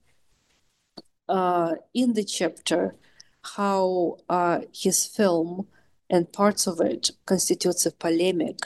uh, 1.29 1.75
in 1.93 2.13
the 2.13 2.23
chapter 2.23 2.95
how 3.43 4.17
uh, 4.29 4.61
his 4.73 5.05
film 5.05 5.67
and 6.09 6.31
parts 6.31 6.67
of 6.67 6.79
it 6.81 7.11
constitutes 7.25 7.85
a 7.85 7.91
polemic 7.91 8.59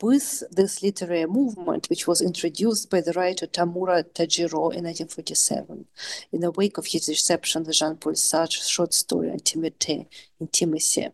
with 0.00 0.42
this 0.50 0.82
literary 0.82 1.26
movement, 1.26 1.88
which 1.90 2.06
was 2.06 2.20
introduced 2.20 2.90
by 2.90 3.00
the 3.00 3.12
writer 3.12 3.46
Tamura 3.46 4.04
Taijiro 4.04 4.72
in 4.72 4.84
1947, 4.84 5.84
in 6.32 6.40
the 6.40 6.50
wake 6.52 6.78
of 6.78 6.86
his 6.86 7.08
reception 7.08 7.62
of 7.62 7.72
Jean-Paul 7.72 8.14
Sartre's 8.14 8.68
short 8.68 8.94
story 8.94 9.30
Intimacy. 9.30 11.08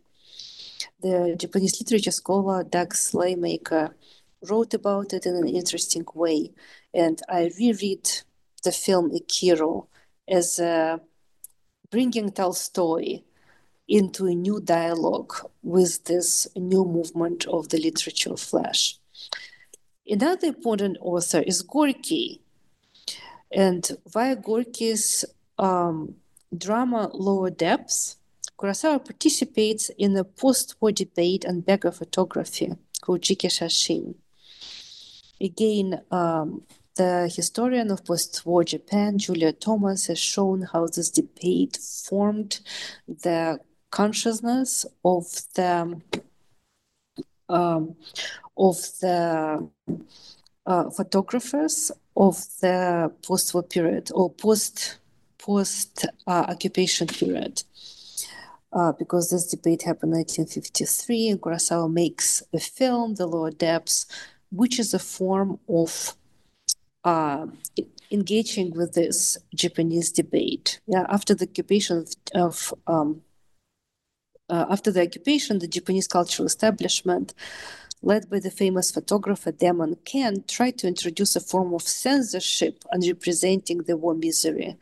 The 1.00 1.36
Japanese 1.38 1.80
literature 1.80 2.10
scholar 2.10 2.64
Doug 2.64 2.94
Slaymaker 2.94 3.94
wrote 4.48 4.74
about 4.74 5.12
it 5.12 5.26
in 5.26 5.34
an 5.36 5.48
interesting 5.48 6.04
way, 6.14 6.52
and 6.92 7.20
I 7.28 7.50
reread 7.58 8.08
the 8.62 8.72
film 8.72 9.10
Ikiru 9.10 9.86
as 10.26 10.58
uh, 10.58 10.98
bringing 11.90 12.32
Tolstoy 12.32 13.22
into 13.88 14.26
a 14.26 14.34
new 14.34 14.60
dialogue 14.60 15.32
with 15.62 16.04
this 16.04 16.46
new 16.54 16.84
movement 16.84 17.46
of 17.46 17.70
the 17.70 17.78
literature 17.78 18.32
of 18.32 18.40
flesh. 18.40 18.98
Another 20.06 20.48
important 20.48 20.98
author 21.00 21.40
is 21.40 21.62
Gorky. 21.62 22.40
And 23.50 23.90
via 24.06 24.36
Gorky's 24.36 25.24
um, 25.58 26.14
drama 26.56 27.10
Lower 27.14 27.50
Depths, 27.50 28.16
Kurosawa 28.58 29.04
participates 29.04 29.90
in 29.96 30.16
a 30.16 30.24
post-war 30.24 30.92
debate 30.92 31.46
on 31.46 31.60
beggar 31.60 31.90
photography 31.90 32.72
called 33.00 33.22
Jiki 33.22 33.48
Shashin. 33.48 34.14
Again, 35.40 36.02
um, 36.10 36.62
the 36.96 37.32
historian 37.34 37.90
of 37.92 38.04
post-war 38.04 38.64
Japan, 38.64 39.18
Julia 39.18 39.52
Thomas, 39.52 40.08
has 40.08 40.18
shown 40.18 40.62
how 40.62 40.86
this 40.86 41.10
debate 41.10 41.78
formed 41.78 42.60
the 43.06 43.60
consciousness 43.90 44.86
of 45.04 45.24
the 45.54 46.00
um, 47.48 47.96
of 48.56 48.76
the 49.00 49.68
uh, 50.66 50.90
photographers 50.90 51.90
of 52.16 52.36
the 52.60 53.10
post-war 53.22 53.62
period 53.62 54.10
or 54.14 54.30
post 54.30 54.98
post 55.38 56.04
uh, 56.26 56.46
occupation 56.48 57.06
period. 57.06 57.62
Uh, 58.70 58.92
because 58.92 59.30
this 59.30 59.46
debate 59.46 59.82
happened 59.82 60.12
in 60.12 60.18
1953, 60.18 61.28
and 61.30 61.40
Kurosawa 61.40 61.90
makes 61.90 62.42
a 62.52 62.60
film, 62.60 63.14
The 63.14 63.26
Lower 63.26 63.50
Depths, 63.50 64.04
which 64.50 64.78
is 64.78 64.92
a 64.92 64.98
form 64.98 65.58
of 65.70 66.14
uh, 67.02 67.46
engaging 68.10 68.72
with 68.72 68.92
this 68.92 69.38
Japanese 69.54 70.12
debate. 70.12 70.80
Yeah, 70.86 71.06
after 71.08 71.34
the 71.34 71.46
occupation 71.48 71.98
of, 71.98 72.14
of 72.34 72.74
um, 72.86 73.22
uh, 74.48 74.66
after 74.70 74.90
the 74.90 75.02
occupation, 75.02 75.58
the 75.58 75.68
Japanese 75.68 76.06
cultural 76.06 76.46
establishment, 76.46 77.34
led 78.02 78.30
by 78.30 78.38
the 78.38 78.50
famous 78.50 78.90
photographer 78.90 79.52
Domon 79.52 79.96
Ken, 80.04 80.44
tried 80.46 80.78
to 80.78 80.86
introduce 80.86 81.36
a 81.36 81.40
form 81.40 81.74
of 81.74 81.82
censorship 81.82 82.84
on 82.92 83.00
representing 83.06 83.78
the 83.78 83.96
war 83.96 84.14
misery, 84.14 84.76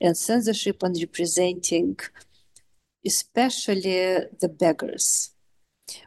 and 0.00 0.16
censorship 0.16 0.82
on 0.82 0.94
representing 0.98 1.98
especially 3.06 4.18
the 4.40 4.48
beggars. 4.48 5.30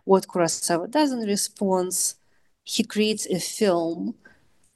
What 0.04 0.28
Kurosawa 0.28 0.89
does 0.89 1.12
in 1.12 1.20
response, 1.20 2.15
he 2.63 2.84
creates 2.84 3.28
a 3.28 3.39
film 3.39 4.15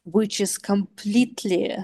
which 0.03 0.39
is 0.39 0.57
completely 0.57 1.75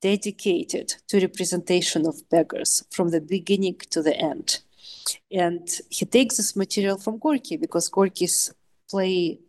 dedicated 0.00 0.94
to 1.08 1.20
representation 1.20 2.06
of 2.06 2.28
beggars 2.30 2.84
from 2.90 3.10
the 3.10 3.20
beginning 3.20 3.76
to 3.90 4.00
the 4.02 4.16
end 4.16 4.60
and 5.30 5.68
he 5.90 6.04
takes 6.04 6.36
this 6.36 6.56
material 6.56 6.98
from 6.98 7.18
Gorky 7.18 7.56
because 7.56 7.88
Gorky's 7.88 8.52
play, 8.90 9.40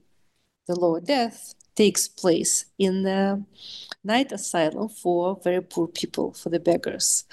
The 0.67 0.75
Lower 0.75 1.01
Depths, 1.01 1.55
takes 1.75 2.07
place 2.07 2.65
in 2.77 3.03
the 3.03 3.43
night 4.03 4.31
asylum 4.31 4.89
for 4.89 5.39
very 5.43 5.61
poor 5.61 5.87
people, 5.87 6.33
for 6.33 6.49
the 6.49 6.59
beggars. 6.59 7.23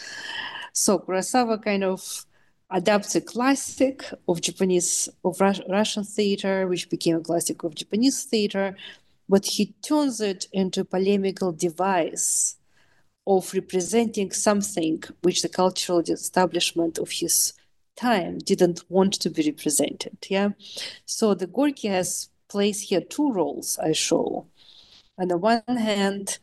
So 0.73 0.99
Kurosawa 0.99 1.63
kind 1.63 1.85
of 1.85 2.27
adapts 2.71 3.15
a 3.15 3.21
classic 3.21 4.05
of 4.29 4.41
Japanese, 4.41 5.09
of 5.25 5.41
Rus- 5.41 5.61
Russian 5.69 6.05
theater, 6.05 6.67
which 6.67 6.91
became 6.91 7.17
a 7.17 7.21
classic 7.21 7.63
of 7.65 7.75
Japanese 7.75 8.25
theater, 8.25 8.77
but 9.29 9.47
he 9.47 9.75
turns 9.83 10.21
it 10.21 10.47
into 10.53 10.83
a 10.83 10.85
polemical 10.85 11.53
device 11.53 12.57
of 13.27 13.53
representing 13.53 14.31
something 14.31 15.03
which 15.23 15.43
the 15.43 15.49
cultural 15.49 15.99
establishment 15.99 16.99
of 16.99 17.11
his 17.11 17.53
time 17.97 18.39
didn't 18.39 18.85
want 18.89 19.15
to 19.15 19.31
be 19.31 19.51
represented. 19.51 20.19
Yeah. 20.29 20.51
So 21.05 21.35
the 21.35 21.47
Gorky 21.47 21.89
has 21.89 22.29
plays 22.49 22.81
here 22.81 23.01
two 23.01 23.33
roles 23.33 23.79
I 23.79 23.93
show. 23.93 24.47
On 25.19 25.29
the 25.29 25.39
one 25.39 25.63
hand, 25.67 26.39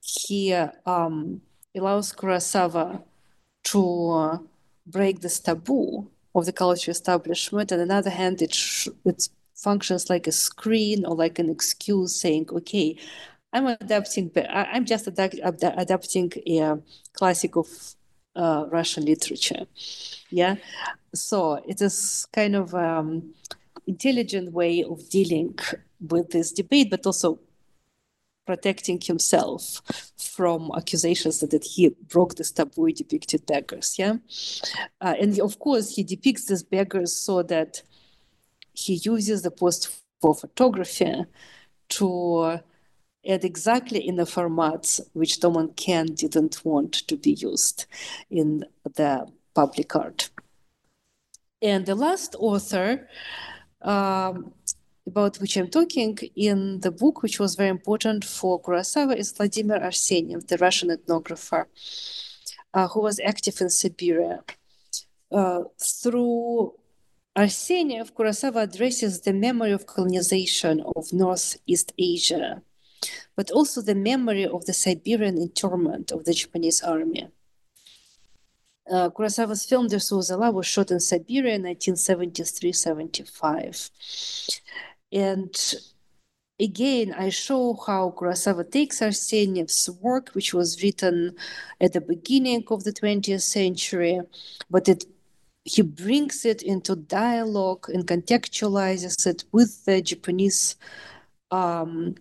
he 0.00 0.52
um, 0.52 1.40
allows 1.76 2.12
Kurosawa 2.12 3.02
to 3.64 4.10
uh, 4.10 4.38
break 4.86 5.20
this 5.20 5.40
taboo 5.40 6.08
of 6.34 6.46
the 6.46 6.52
culture 6.52 6.90
establishment. 6.90 7.72
And 7.72 7.82
on 7.82 7.88
the 7.88 7.94
other 7.94 8.10
hand, 8.10 8.42
it, 8.42 8.54
sh- 8.54 8.88
it 9.04 9.28
functions 9.54 10.08
like 10.08 10.26
a 10.26 10.32
screen 10.32 11.04
or 11.04 11.14
like 11.16 11.38
an 11.38 11.50
excuse 11.50 12.14
saying, 12.14 12.48
okay, 12.50 12.96
I'm 13.52 13.66
adapting, 13.66 14.28
but 14.28 14.46
I'm 14.50 14.84
just 14.84 15.06
adapt- 15.06 15.40
adapting 15.42 16.32
a 16.46 16.78
classic 17.14 17.56
of 17.56 17.66
uh, 18.38 18.66
Russian 18.70 19.04
literature. 19.04 19.66
Yeah, 20.30 20.56
so 21.14 21.54
it 21.66 21.82
is 21.82 22.26
kind 22.32 22.56
of 22.56 22.74
um, 22.74 23.34
intelligent 23.86 24.52
way 24.52 24.84
of 24.84 25.08
dealing 25.10 25.58
with 26.00 26.30
this 26.30 26.52
debate, 26.52 26.90
but 26.90 27.04
also 27.04 27.40
protecting 28.46 28.98
himself 28.98 29.82
from 30.16 30.70
accusations 30.74 31.40
that, 31.40 31.50
that 31.50 31.64
he 31.64 31.90
broke 32.08 32.34
this 32.36 32.50
taboo 32.50 32.90
depicted 32.90 33.44
beggars 33.44 33.96
yeah 33.98 34.14
uh, 35.02 35.14
and 35.20 35.38
of 35.38 35.58
course 35.58 35.94
he 35.94 36.02
depicts 36.02 36.46
these 36.46 36.62
beggars 36.62 37.14
so 37.14 37.42
that 37.42 37.82
he 38.72 38.94
uses 39.04 39.42
the 39.42 39.50
post 39.50 40.00
for 40.22 40.34
photography 40.34 41.26
to 41.90 42.58
add 43.28 43.44
exactly 43.44 44.00
in 44.06 44.16
the 44.16 44.24
formats 44.24 45.00
which 45.12 45.40
Domon 45.40 45.76
Ken 45.76 46.06
didn't 46.06 46.64
want 46.64 46.92
to 47.08 47.16
be 47.16 47.32
used 47.32 47.86
in 48.30 48.64
the 48.84 49.26
public 49.54 49.94
art. 49.94 50.30
And 51.60 51.86
the 51.86 51.94
last 51.94 52.36
author 52.38 53.08
um, 53.82 54.52
about 55.06 55.36
which 55.38 55.56
I'm 55.56 55.68
talking 55.68 56.18
in 56.36 56.80
the 56.80 56.90
book, 56.90 57.22
which 57.22 57.38
was 57.40 57.54
very 57.56 57.70
important 57.70 58.24
for 58.24 58.60
Kurosawa, 58.62 59.16
is 59.16 59.32
Vladimir 59.32 59.80
Arseniev, 59.80 60.46
the 60.46 60.58
Russian 60.58 60.90
ethnographer 60.90 61.66
uh, 62.74 62.88
who 62.88 63.00
was 63.00 63.20
active 63.20 63.60
in 63.60 63.70
Siberia. 63.70 64.44
Uh, 65.30 65.64
through 65.80 66.74
Arseniev, 67.36 68.12
Kurosawa 68.12 68.62
addresses 68.62 69.20
the 69.20 69.32
memory 69.32 69.72
of 69.72 69.86
colonization 69.86 70.80
of 70.96 71.12
Northeast 71.12 71.92
Asia, 71.98 72.62
but 73.36 73.50
also 73.50 73.80
the 73.80 73.94
memory 73.94 74.46
of 74.46 74.66
the 74.66 74.72
Siberian 74.72 75.38
internment 75.38 76.10
of 76.10 76.24
the 76.24 76.34
Japanese 76.34 76.82
army. 76.82 77.28
Uh, 78.90 79.10
Kurosawa's 79.10 79.66
film 79.66 79.86
Dersu 79.88 80.18
Uzala 80.18 80.52
was 80.52 80.66
shot 80.66 80.90
in 80.90 80.98
Siberia 81.00 81.54
in 81.56 81.62
1973-75. 81.62 83.90
And 85.12 85.74
again, 86.58 87.14
I 87.16 87.28
show 87.28 87.78
how 87.86 88.14
Kurosawa 88.16 88.68
takes 88.70 89.02
Arseniev's 89.02 89.90
work, 90.00 90.30
which 90.30 90.54
was 90.54 90.82
written 90.82 91.36
at 91.80 91.92
the 91.92 92.00
beginning 92.00 92.64
of 92.70 92.84
the 92.84 92.92
20th 92.92 93.42
century, 93.42 94.20
but 94.70 94.88
it 94.88 95.04
he 95.64 95.82
brings 95.82 96.46
it 96.46 96.62
into 96.62 96.94
dialogue 96.96 97.90
and 97.92 98.06
contextualizes 98.06 99.26
it 99.26 99.44
with 99.52 99.84
the 99.84 100.00
Japanese 100.00 100.76
um, 101.50 102.14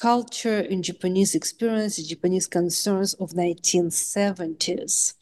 culture 0.00 0.60
and 0.70 0.82
Japanese 0.82 1.34
experience, 1.34 1.96
Japanese 1.98 2.46
concerns 2.46 3.14
of 3.14 3.30
1970s. 3.30 5.14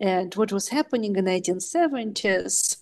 And 0.00 0.34
what 0.34 0.50
was 0.50 0.68
happening 0.68 1.14
in 1.16 1.26
1970s, 1.26 2.76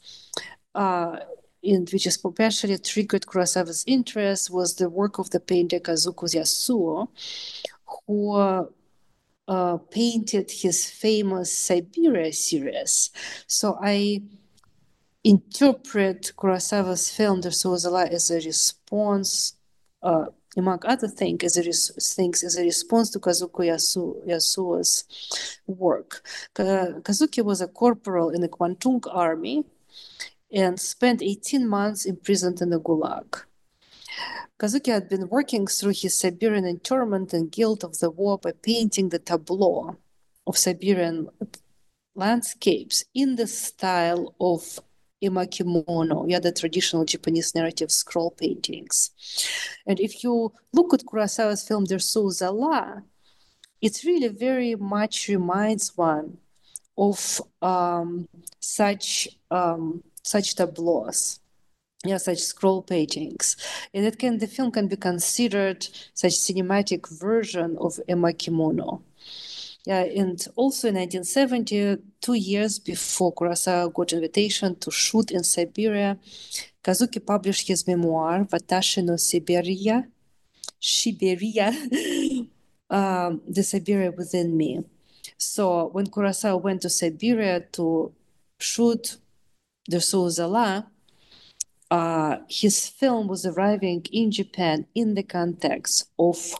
uh, 0.74 1.16
in 1.62 1.80
which 1.92 2.06
is 2.06 2.16
especially 2.16 2.78
triggered 2.78 3.26
Kurosawa's 3.26 3.84
interest, 3.86 4.50
was 4.50 4.76
the 4.76 4.88
work 4.88 5.18
of 5.18 5.30
the 5.30 5.40
painter 5.40 5.80
Kazuki 5.80 6.36
Yasuo, 6.36 7.08
who 8.06 8.68
uh, 9.48 9.76
painted 9.90 10.50
his 10.50 10.88
famous 10.88 11.56
Siberia 11.56 12.32
series. 12.32 13.10
So 13.46 13.78
I 13.82 14.22
interpret 15.24 16.32
Kurosawa's 16.36 17.10
film 17.10 17.40
The 17.40 17.50
Zala 17.50 18.06
as 18.06 18.30
a 18.30 18.36
response, 18.36 19.54
uh, 20.02 20.26
among 20.56 20.80
other 20.84 21.08
things, 21.08 21.44
as 21.44 21.56
a 21.56 21.92
things 22.00 22.42
as 22.42 22.56
a 22.56 22.62
response 22.62 23.10
to 23.10 23.18
Kazuki 23.18 23.66
Yasu- 23.66 24.26
Yasuo's 24.26 25.04
work. 25.66 26.26
Kazuki 26.54 27.44
was 27.44 27.60
a 27.60 27.68
corporal 27.68 28.30
in 28.30 28.40
the 28.40 28.48
Kwantung 28.48 29.02
army 29.12 29.64
and 30.52 30.80
spent 30.80 31.22
18 31.22 31.66
months 31.66 32.04
imprisoned 32.04 32.62
in 32.62 32.70
the 32.70 32.80
Gulag. 32.80 33.42
Kazuki 34.58 34.90
had 34.90 35.08
been 35.08 35.28
working 35.28 35.66
through 35.66 35.92
his 35.94 36.14
Siberian 36.14 36.64
internment 36.64 37.34
and 37.34 37.52
guilt 37.52 37.84
of 37.84 37.98
the 37.98 38.10
war 38.10 38.38
by 38.38 38.52
painting 38.52 39.10
the 39.10 39.18
tableau 39.18 39.96
of 40.46 40.56
Siberian 40.56 41.28
landscapes 42.14 43.04
in 43.12 43.36
the 43.36 43.46
style 43.46 44.34
of 44.40 44.80
emakimono, 45.22 46.28
yeah, 46.28 46.38
the 46.38 46.52
traditional 46.52 47.04
Japanese 47.04 47.54
narrative 47.54 47.90
scroll 47.90 48.30
paintings. 48.30 49.10
And 49.86 49.98
if 50.00 50.22
you 50.22 50.52
look 50.72 50.94
at 50.94 51.04
Kurosawa's 51.04 51.66
film 51.66 51.86
Dersu 51.86 52.26
Uzala, 52.26 53.02
it 53.80 54.02
really 54.04 54.28
very 54.28 54.74
much 54.74 55.28
reminds 55.28 55.96
one 55.96 56.38
of 56.98 57.40
um, 57.62 58.28
such 58.60 59.28
um, 59.50 60.02
such 60.22 60.54
tableaus 60.54 61.40
yeah, 62.06 62.18
such 62.18 62.38
scroll 62.38 62.82
paintings. 62.82 63.56
And 63.92 64.06
it 64.06 64.18
can 64.18 64.38
the 64.38 64.46
film 64.46 64.70
can 64.70 64.88
be 64.88 64.96
considered 64.96 65.86
such 66.14 66.32
cinematic 66.32 67.08
version 67.08 67.76
of 67.78 68.00
emakimono. 68.08 69.02
Yeah, 69.18 69.55
and 69.94 70.44
also 70.56 70.88
in 70.88 70.96
1970, 70.96 71.98
two 72.20 72.34
years 72.34 72.78
before 72.78 73.32
Kurosawa 73.32 73.92
got 73.94 74.12
invitation 74.12 74.74
to 74.76 74.90
shoot 74.90 75.30
in 75.30 75.44
Siberia, 75.44 76.18
Kazuki 76.82 77.24
published 77.24 77.68
his 77.68 77.86
memoir, 77.86 78.44
Watashi 78.44 79.04
no 79.04 79.16
Siberia, 79.16 80.06
Siberia, 80.80 81.68
um, 82.90 83.40
The 83.48 83.62
Siberia 83.62 84.10
Within 84.10 84.56
Me. 84.56 84.82
So 85.38 85.88
when 85.88 86.06
Kurosawa 86.06 86.60
went 86.60 86.82
to 86.82 86.90
Siberia 86.90 87.60
to 87.72 88.12
shoot 88.58 89.16
The 89.88 90.00
Zala, 90.00 90.86
uh, 91.90 92.38
his 92.48 92.88
film 92.88 93.28
was 93.28 93.46
arriving 93.46 94.04
in 94.10 94.32
Japan 94.32 94.86
in 94.94 95.14
the 95.14 95.22
context 95.22 96.08
of 96.18 96.54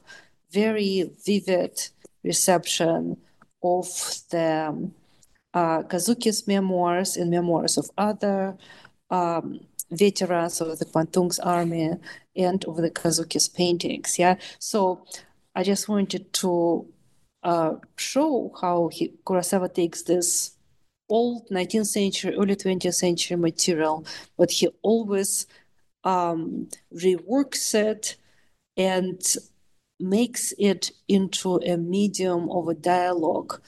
very 0.51 1.11
vivid 1.25 1.89
reception 2.27 3.17
of 3.63 3.87
the 4.31 4.91
uh, 5.55 5.83
Kazuki's 5.85 6.47
memoirs 6.47 7.17
and 7.17 7.31
memoirs 7.31 7.79
of 7.79 7.91
other 7.97 8.57
um, 9.11 9.61
veterans 9.91 10.61
of 10.61 10.79
the 10.79 10.85
Kwantung's 10.85 11.39
army 11.39 11.95
and 12.37 12.65
of 12.65 12.77
the 12.77 12.91
Kazuki's 12.91 13.49
paintings. 13.49 14.19
Yeah, 14.19 14.37
so 14.59 15.05
I 15.55 15.63
just 15.63 15.89
wanted 15.89 16.33
to 16.35 16.87
uh, 17.43 17.75
show 17.97 18.53
how 18.61 18.89
he, 18.89 19.15
Kurosawa 19.25 19.73
takes 19.73 20.03
this 20.03 20.57
old 21.09 21.49
19th 21.51 21.87
century, 21.87 22.35
early 22.35 22.57
20th 22.57 22.95
century 22.95 23.37
material, 23.37 24.05
but 24.37 24.51
he 24.51 24.69
always 24.83 25.47
um, 26.05 26.69
reworks 26.95 27.75
it 27.75 28.17
and 28.77 29.21
makes 29.99 30.53
it 30.59 30.91
into 31.09 31.57
a 31.57 31.77
medium 31.77 32.51
of 32.51 32.69
a 32.69 32.75
dialogue 32.75 33.61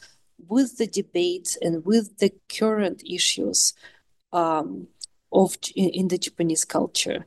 with 0.47 0.79
the 0.79 0.87
debates 0.87 1.57
and 1.61 1.85
with 1.85 2.19
the 2.19 2.33
current 2.49 3.03
issues 3.05 3.75
um, 4.33 4.88
of 5.33 5.57
in 5.75 6.09
the 6.09 6.19
Japanese 6.19 6.64
culture. 6.64 7.27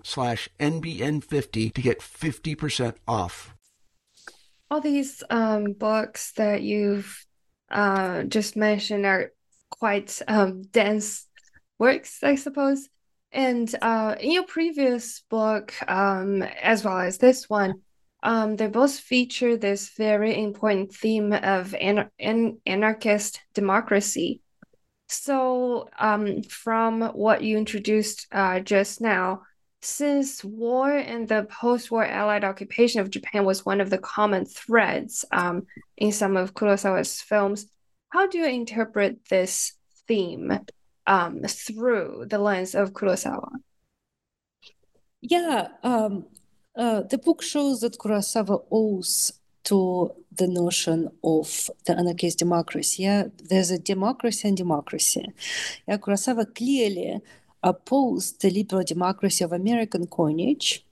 slash 0.03 0.49
NBN50 0.59 1.73
to 1.73 1.81
get 1.81 1.99
50% 1.99 2.95
off. 3.07 3.55
All 4.69 4.81
these 4.81 5.23
um, 5.29 5.73
books 5.73 6.31
that 6.33 6.61
you've 6.61 7.25
uh, 7.69 8.23
just 8.23 8.55
mentioned 8.55 9.05
are 9.05 9.31
quite 9.69 10.21
um, 10.27 10.63
dense 10.63 11.27
works, 11.79 12.23
I 12.23 12.35
suppose. 12.35 12.87
And 13.31 13.73
uh, 13.81 14.15
in 14.19 14.31
your 14.31 14.43
previous 14.43 15.23
book, 15.29 15.73
um, 15.89 16.43
as 16.43 16.83
well 16.83 16.99
as 16.99 17.17
this 17.17 17.49
one, 17.49 17.81
um, 18.23 18.55
they 18.55 18.67
both 18.67 18.99
feature 18.99 19.57
this 19.57 19.91
very 19.97 20.41
important 20.41 20.93
theme 20.93 21.33
of 21.33 21.73
an- 21.73 22.09
an- 22.19 22.59
anarchist 22.65 23.41
democracy. 23.53 24.41
So, 25.07 25.89
um, 25.99 26.43
from 26.43 27.01
what 27.01 27.41
you 27.41 27.57
introduced 27.57 28.27
uh, 28.31 28.59
just 28.59 29.01
now, 29.01 29.41
since 29.81 30.43
war 30.43 30.91
and 30.91 31.27
the 31.27 31.43
post-war 31.43 32.05
Allied 32.05 32.43
occupation 32.43 33.01
of 33.01 33.09
Japan 33.09 33.45
was 33.45 33.65
one 33.65 33.81
of 33.81 33.89
the 33.89 33.97
common 33.97 34.45
threads 34.45 35.25
um, 35.31 35.65
in 35.97 36.11
some 36.11 36.37
of 36.37 36.53
Kurosawa's 36.53 37.21
films, 37.21 37.65
how 38.09 38.27
do 38.27 38.37
you 38.37 38.45
interpret 38.45 39.25
this 39.29 39.73
theme 40.07 40.59
um, 41.07 41.41
through 41.47 42.25
the 42.29 42.37
lens 42.37 42.75
of 42.75 42.93
Kurosawa? 42.93 43.49
Yeah, 45.21 45.69
um, 45.83 46.25
uh, 46.75 47.01
the 47.01 47.17
book 47.17 47.41
shows 47.41 47.81
that 47.81 47.97
Kurosawa 47.97 48.63
owes 48.71 49.33
to 49.63 50.11
the 50.35 50.47
notion 50.47 51.09
of 51.23 51.69
the 51.85 51.97
anarchist 51.97 52.39
democracy. 52.39 53.03
Yeah, 53.03 53.25
there's 53.37 53.71
a 53.71 53.79
democracy 53.79 54.47
and 54.47 54.57
democracy. 54.57 55.31
Yeah, 55.87 55.97
Kurosawa 55.97 56.53
clearly 56.53 57.21
opposed 57.63 58.41
the 58.41 58.49
liberal 58.49 58.83
democracy 58.83 59.43
of 59.43 59.51
American 59.51 60.07
coinage 60.07 60.85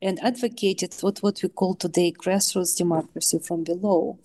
and 0.00 0.22
advocated 0.22 0.94
what, 1.00 1.18
what 1.18 1.42
we 1.42 1.48
call 1.48 1.74
today 1.74 2.12
grassroots 2.12 2.76
democracy 2.76 3.38
from 3.38 3.64
below 3.64 4.18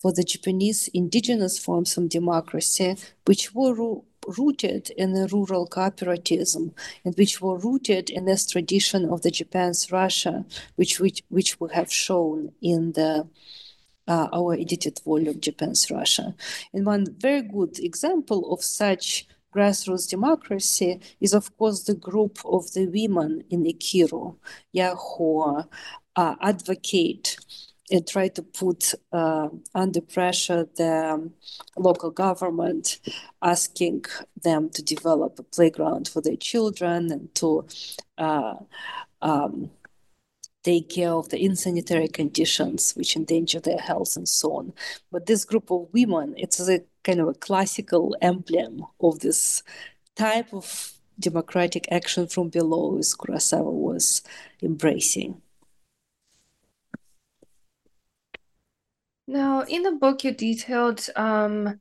for 0.00 0.12
the 0.12 0.24
Japanese 0.24 0.88
indigenous 0.88 1.58
forms 1.58 1.96
of 1.96 2.08
democracy, 2.08 2.96
which 3.24 3.54
were 3.54 4.02
rooted 4.26 4.90
in 4.90 5.14
the 5.14 5.28
rural 5.28 5.66
cooperativism 5.68 6.72
and 7.04 7.14
which 7.16 7.40
were 7.40 7.58
rooted 7.58 8.10
in 8.10 8.24
this 8.24 8.46
tradition 8.46 9.08
of 9.08 9.22
the 9.22 9.30
Japan's 9.30 9.90
Russia, 9.92 10.44
which 10.76 10.98
which, 11.00 11.22
which 11.28 11.60
we 11.60 11.68
have 11.72 11.92
shown 11.92 12.52
in 12.60 12.92
the 12.92 13.28
uh, 14.08 14.28
our 14.32 14.54
edited 14.54 15.00
volume 15.04 15.40
Japan's 15.40 15.90
Russia. 15.90 16.34
And 16.72 16.84
one 16.84 17.06
very 17.18 17.42
good 17.42 17.78
example 17.78 18.52
of 18.52 18.62
such 18.62 19.26
grassroots 19.54 20.08
democracy 20.08 21.00
is 21.20 21.34
of 21.34 21.56
course 21.56 21.82
the 21.84 21.94
group 21.94 22.38
of 22.44 22.72
the 22.72 22.86
women 22.86 23.44
in 23.50 23.64
Ikiru, 23.64 24.36
yeah, 24.72 24.94
who 24.94 25.64
uh, 26.16 26.34
advocate 26.40 27.36
and 27.90 28.06
try 28.06 28.28
to 28.28 28.42
put 28.42 28.94
uh, 29.12 29.48
under 29.74 30.00
pressure 30.00 30.66
the 30.76 31.30
local 31.76 32.10
government, 32.10 32.98
asking 33.42 34.04
them 34.42 34.70
to 34.70 34.82
develop 34.82 35.38
a 35.38 35.42
playground 35.42 36.08
for 36.08 36.22
their 36.22 36.36
children 36.36 37.12
and 37.12 37.34
to 37.34 37.66
uh, 38.18 38.54
um, 39.20 39.70
take 40.62 40.88
care 40.88 41.10
of 41.10 41.28
the 41.28 41.42
insanitary 41.42 42.08
conditions 42.08 42.92
which 42.92 43.16
endanger 43.16 43.60
their 43.60 43.78
health 43.78 44.16
and 44.16 44.28
so 44.28 44.52
on. 44.56 44.72
But 45.10 45.26
this 45.26 45.44
group 45.44 45.70
of 45.70 45.88
women, 45.92 46.34
it's 46.36 46.60
a 46.60 46.80
kind 47.02 47.20
of 47.20 47.28
a 47.28 47.34
classical 47.34 48.16
emblem 48.20 48.84
of 49.00 49.20
this 49.20 49.62
type 50.14 50.52
of 50.52 50.92
democratic 51.18 51.90
action 51.90 52.26
from 52.26 52.48
below 52.48 52.98
as 52.98 53.14
Kurosawa 53.14 53.72
was 53.72 54.22
embracing. 54.62 55.40
Now, 59.26 59.62
in 59.62 59.82
the 59.82 59.92
book, 59.92 60.24
you 60.24 60.32
detailed 60.32 61.06
um, 61.16 61.80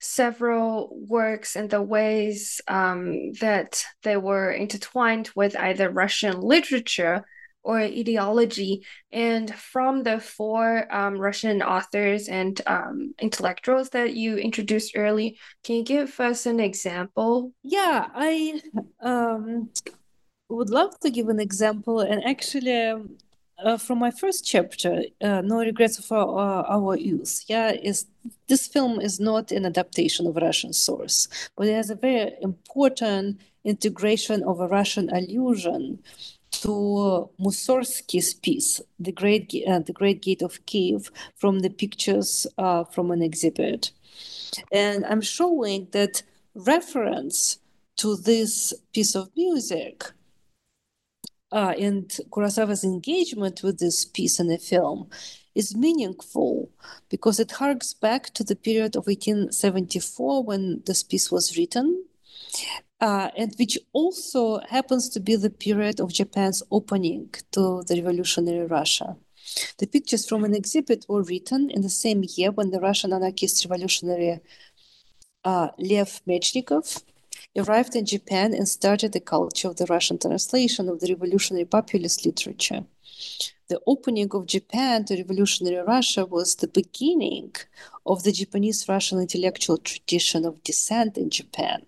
several 0.00 0.90
works 1.08 1.56
and 1.56 1.68
the 1.68 1.82
ways 1.82 2.60
um, 2.68 3.32
that 3.40 3.84
they 4.02 4.16
were 4.16 4.50
intertwined 4.50 5.30
with 5.34 5.56
either 5.56 5.90
Russian 5.90 6.40
literature 6.40 7.24
or 7.62 7.80
ideology. 7.80 8.84
And 9.12 9.54
from 9.54 10.02
the 10.02 10.20
four 10.20 10.86
um, 10.94 11.18
Russian 11.18 11.62
authors 11.62 12.28
and 12.28 12.60
um, 12.66 13.14
intellectuals 13.20 13.90
that 13.90 14.14
you 14.14 14.36
introduced 14.36 14.92
early, 14.96 15.38
can 15.64 15.76
you 15.76 15.84
give 15.84 16.18
us 16.20 16.46
an 16.46 16.60
example? 16.60 17.52
Yeah, 17.62 18.06
I 18.14 18.60
um, 19.00 19.70
would 20.48 20.70
love 20.70 20.98
to 21.00 21.10
give 21.10 21.28
an 21.28 21.40
example. 21.40 22.00
And 22.00 22.24
actually, 22.24 22.74
um, 22.86 23.18
uh, 23.62 23.76
from 23.76 23.98
my 23.98 24.10
first 24.10 24.46
chapter, 24.46 25.02
uh, 25.20 25.40
No 25.40 25.58
Regrets 25.58 25.98
of 25.98 26.10
our, 26.12 26.38
uh, 26.38 26.62
our 26.68 26.96
Youth, 26.96 27.44
yeah, 27.48 27.72
is 27.72 28.06
this 28.46 28.66
film 28.66 29.00
is 29.00 29.18
not 29.18 29.50
an 29.50 29.66
adaptation 29.66 30.26
of 30.26 30.36
a 30.36 30.40
Russian 30.40 30.72
source, 30.72 31.28
but 31.56 31.66
it 31.66 31.74
has 31.74 31.90
a 31.90 31.96
very 31.96 32.32
important 32.40 33.40
integration 33.64 34.42
of 34.44 34.60
a 34.60 34.68
Russian 34.68 35.10
allusion 35.10 35.98
to 36.50 37.30
Mussorgsky's 37.40 38.34
piece, 38.34 38.80
the 38.98 39.12
Great, 39.12 39.54
uh, 39.66 39.80
the 39.80 39.92
Great 39.92 40.22
Gate 40.22 40.42
of 40.42 40.64
Kiev, 40.66 41.10
from 41.36 41.60
the 41.60 41.70
pictures 41.70 42.46
uh, 42.56 42.84
from 42.84 43.10
an 43.10 43.22
exhibit. 43.22 43.92
And 44.72 45.04
I'm 45.06 45.20
showing 45.20 45.88
that 45.92 46.22
reference 46.54 47.58
to 47.98 48.16
this 48.16 48.72
piece 48.92 49.14
of 49.14 49.30
music 49.36 50.12
uh, 51.50 51.74
and 51.78 52.08
Kurosawa's 52.30 52.84
engagement 52.84 53.62
with 53.62 53.78
this 53.78 54.04
piece 54.04 54.38
in 54.38 54.48
the 54.48 54.58
film 54.58 55.08
is 55.54 55.74
meaningful 55.74 56.70
because 57.08 57.40
it 57.40 57.52
harks 57.52 57.94
back 57.94 58.32
to 58.34 58.44
the 58.44 58.56
period 58.56 58.96
of 58.96 59.06
1874 59.06 60.44
when 60.44 60.82
this 60.86 61.02
piece 61.02 61.32
was 61.32 61.56
written, 61.56 62.04
uh, 63.00 63.30
and 63.36 63.54
which 63.58 63.78
also 63.92 64.60
happens 64.68 65.08
to 65.10 65.20
be 65.20 65.36
the 65.36 65.50
period 65.50 66.00
of 66.00 66.12
Japan's 66.12 66.62
opening 66.70 67.30
to 67.52 67.82
the 67.86 67.96
revolutionary 67.96 68.66
Russia. 68.66 69.16
The 69.78 69.86
pictures 69.86 70.28
from 70.28 70.44
an 70.44 70.54
exhibit 70.54 71.06
were 71.08 71.22
written 71.22 71.70
in 71.70 71.82
the 71.82 71.88
same 71.88 72.24
year 72.36 72.50
when 72.50 72.70
the 72.70 72.80
Russian 72.80 73.12
anarchist 73.12 73.64
revolutionary 73.64 74.40
uh, 75.44 75.68
Lev 75.78 76.20
Mechnikov 76.26 77.02
arrived 77.56 77.96
in 77.96 78.04
Japan 78.04 78.52
and 78.52 78.68
started 78.68 79.12
the 79.12 79.20
culture 79.20 79.68
of 79.68 79.76
the 79.76 79.86
Russian 79.86 80.18
translation 80.18 80.88
of 80.88 81.00
the 81.00 81.08
revolutionary 81.14 81.64
populist 81.64 82.26
literature. 82.26 82.84
The 83.68 83.80
opening 83.86 84.30
of 84.32 84.46
Japan 84.46 85.04
to 85.06 85.16
revolutionary 85.16 85.84
Russia 85.84 86.24
was 86.24 86.56
the 86.56 86.68
beginning 86.68 87.54
of 88.06 88.22
the 88.22 88.32
Japanese 88.32 88.88
Russian 88.88 89.18
intellectual 89.20 89.78
tradition 89.78 90.44
of 90.44 90.62
dissent 90.64 91.18
in 91.18 91.30
Japan, 91.30 91.84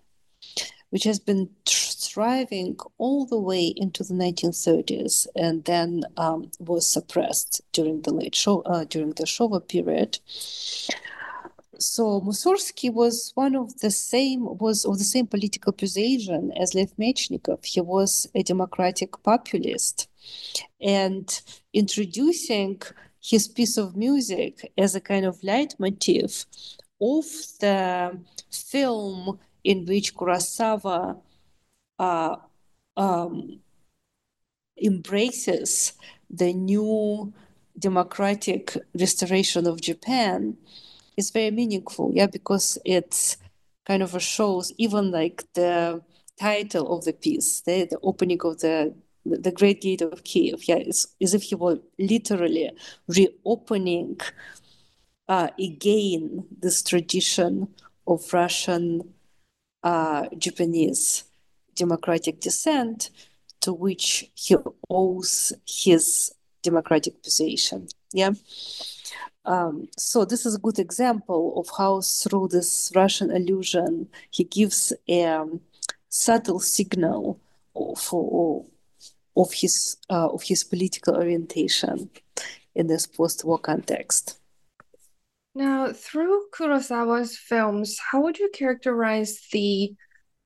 which 0.91 1.03
has 1.03 1.19
been 1.19 1.49
thriving 1.65 2.77
all 2.97 3.25
the 3.25 3.39
way 3.39 3.73
into 3.75 4.03
the 4.03 4.13
1930s 4.13 5.27
and 5.35 5.65
then 5.65 6.03
um, 6.17 6.51
was 6.59 6.85
suppressed 6.85 7.61
during 7.73 8.01
the 8.03 8.13
late 8.13 8.35
show, 8.35 8.61
uh, 8.61 8.85
during 8.85 9.09
the 9.11 9.25
Showa 9.25 9.67
period 9.67 10.19
so 11.81 12.21
Mussorgsky 12.21 12.93
was 12.93 13.31
one 13.35 13.55
of 13.55 13.79
the 13.79 13.91
same 13.91 14.57
was 14.57 14.85
of 14.85 14.97
the 14.97 15.03
same 15.03 15.27
political 15.27 15.73
persuasion 15.73 16.51
as 16.55 16.73
Lev 16.75 16.93
Mechnikov. 16.97 17.65
He 17.65 17.81
was 17.81 18.27
a 18.35 18.43
democratic 18.43 19.21
populist, 19.23 20.07
and 20.79 21.41
introducing 21.73 22.81
his 23.19 23.47
piece 23.47 23.77
of 23.77 23.95
music 23.95 24.71
as 24.77 24.95
a 24.95 25.01
kind 25.01 25.25
of 25.25 25.43
leitmotif 25.43 26.45
of 27.01 27.25
the 27.59 28.19
film 28.51 29.39
in 29.63 29.85
which 29.85 30.15
Kurosawa 30.15 31.17
uh, 31.99 32.35
um, 32.97 33.59
embraces 34.81 35.93
the 36.29 36.53
new 36.53 37.33
democratic 37.77 38.77
restoration 38.99 39.67
of 39.67 39.81
Japan 39.81 40.57
is 41.17 41.31
very 41.31 41.51
meaningful, 41.51 42.11
yeah, 42.13 42.27
because 42.27 42.77
it's 42.85 43.37
kind 43.85 44.03
of 44.03 44.21
shows 44.21 44.71
even 44.77 45.11
like 45.11 45.43
the 45.53 46.01
title 46.39 46.95
of 46.95 47.05
the 47.05 47.13
piece, 47.13 47.61
the, 47.61 47.85
the 47.85 47.99
opening 48.03 48.39
of 48.43 48.59
the 48.59 48.93
the 49.23 49.51
Great 49.51 49.81
Gate 49.81 50.01
of 50.01 50.23
Kiev. 50.23 50.67
Yeah, 50.67 50.77
it's 50.77 51.05
as 51.21 51.35
if 51.35 51.43
he 51.43 51.55
were 51.55 51.79
literally 51.99 52.71
reopening 53.07 54.19
uh, 55.27 55.49
again 55.59 56.45
this 56.59 56.81
tradition 56.81 57.67
of 58.07 58.33
Russian 58.33 59.13
Japanese 60.37 61.23
democratic 61.75 62.39
descent 62.39 63.09
to 63.61 63.73
which 63.73 64.29
he 64.35 64.55
owes 64.89 65.53
his 65.67 66.31
democratic 66.61 67.23
position. 67.23 67.87
Yeah. 68.13 68.31
Um, 69.45 69.87
so 69.97 70.25
this 70.25 70.45
is 70.45 70.55
a 70.55 70.59
good 70.59 70.77
example 70.77 71.59
of 71.59 71.67
how 71.75 72.01
through 72.01 72.49
this 72.49 72.91
Russian 72.95 73.31
allusion 73.31 74.07
he 74.29 74.43
gives 74.43 74.93
a 75.07 75.25
um, 75.25 75.61
subtle 76.09 76.59
signal 76.59 77.39
of, 77.75 78.13
of 79.35 79.53
his 79.53 79.97
uh, 80.09 80.27
of 80.27 80.43
his 80.43 80.63
political 80.63 81.15
orientation 81.15 82.09
in 82.75 82.87
this 82.87 83.07
post-war 83.07 83.57
context. 83.57 84.40
Now, 85.53 85.91
through 85.91 86.45
Kurosawa's 86.53 87.37
films, 87.37 87.99
how 87.99 88.21
would 88.21 88.39
you 88.39 88.49
characterize 88.53 89.47
the 89.51 89.93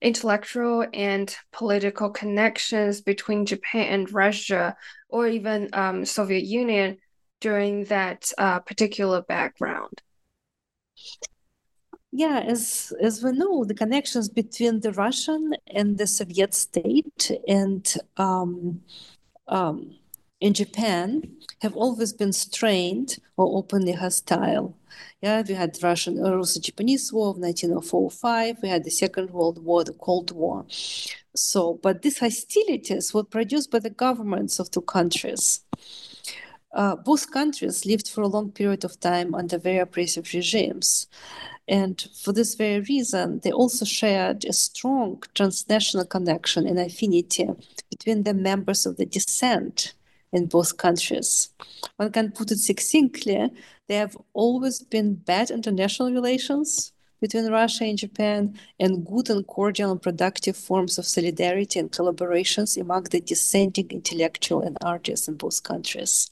intellectual 0.00 0.86
and 0.92 1.34
political 1.52 2.10
connections 2.10 3.00
between 3.00 3.46
Japan 3.46 3.86
and 3.92 4.12
Russia, 4.12 4.76
or 5.08 5.28
even 5.28 5.70
um, 5.72 6.04
Soviet 6.04 6.44
Union 6.44 6.98
during 7.40 7.84
that 7.84 8.32
uh, 8.36 8.60
particular 8.60 9.22
background? 9.22 10.02
Yeah, 12.10 12.40
as 12.40 12.92
as 13.00 13.22
we 13.22 13.32
know, 13.32 13.64
the 13.64 13.74
connections 13.74 14.28
between 14.28 14.80
the 14.80 14.92
Russian 14.92 15.52
and 15.66 15.98
the 15.98 16.06
Soviet 16.06 16.54
state 16.54 17.30
and 17.46 17.94
um, 18.16 18.80
um, 19.48 19.98
in 20.40 20.52
Japan 20.52 21.22
have 21.62 21.74
always 21.76 22.12
been 22.12 22.32
strained 22.32 23.18
or 23.36 23.56
openly 23.58 23.92
hostile. 23.92 24.76
Yeah, 25.22 25.42
we 25.46 25.54
had 25.54 25.78
Russian 25.82 26.24
uh, 26.24 26.34
Russo-Japanese 26.34 27.12
War 27.12 27.30
of 27.30 27.36
1904-5. 27.36 28.62
We 28.62 28.68
had 28.68 28.84
the 28.84 28.90
Second 28.90 29.30
World 29.30 29.64
War, 29.64 29.84
the 29.84 29.92
Cold 29.94 30.30
War. 30.32 30.66
So, 31.34 31.80
but 31.82 32.02
these 32.02 32.18
hostilities 32.18 33.12
were 33.12 33.24
produced 33.24 33.70
by 33.70 33.78
the 33.78 33.90
governments 33.90 34.58
of 34.58 34.70
two 34.70 34.82
countries. 34.82 35.60
Uh, 36.72 36.96
both 36.96 37.30
countries 37.30 37.86
lived 37.86 38.08
for 38.08 38.20
a 38.20 38.28
long 38.28 38.52
period 38.52 38.84
of 38.84 39.00
time 39.00 39.34
under 39.34 39.56
very 39.56 39.78
oppressive 39.78 40.28
regimes. 40.34 41.06
And 41.68 42.06
for 42.22 42.32
this 42.32 42.54
very 42.54 42.80
reason, 42.80 43.40
they 43.42 43.50
also 43.50 43.84
shared 43.84 44.44
a 44.44 44.52
strong 44.52 45.22
transnational 45.34 46.04
connection 46.04 46.66
and 46.66 46.78
affinity 46.78 47.48
between 47.90 48.22
the 48.22 48.34
members 48.34 48.86
of 48.86 48.98
the 48.98 49.06
dissent 49.06 49.94
in 50.36 50.46
both 50.46 50.76
countries. 50.76 51.50
One 51.96 52.12
can 52.12 52.30
put 52.30 52.50
it 52.50 52.58
succinctly, 52.58 53.50
there 53.88 54.00
have 54.00 54.16
always 54.32 54.82
been 54.82 55.14
bad 55.14 55.50
international 55.50 56.12
relations 56.12 56.92
between 57.20 57.50
Russia 57.50 57.84
and 57.84 57.98
Japan 57.98 58.58
and 58.78 59.06
good 59.06 59.30
and 59.30 59.46
cordial 59.46 59.92
and 59.92 60.02
productive 60.02 60.56
forms 60.56 60.98
of 60.98 61.06
solidarity 61.06 61.78
and 61.78 61.90
collaborations 61.90 62.80
among 62.80 63.04
the 63.04 63.20
dissenting 63.20 63.88
intellectual 63.90 64.60
and 64.60 64.76
artists 64.82 65.28
in 65.28 65.36
both 65.36 65.62
countries. 65.62 66.30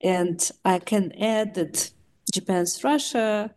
And 0.00 0.50
I 0.64 0.80
can 0.80 1.12
add 1.12 1.54
that 1.54 1.90
Japan's 2.32 2.82
Russia 2.82 3.54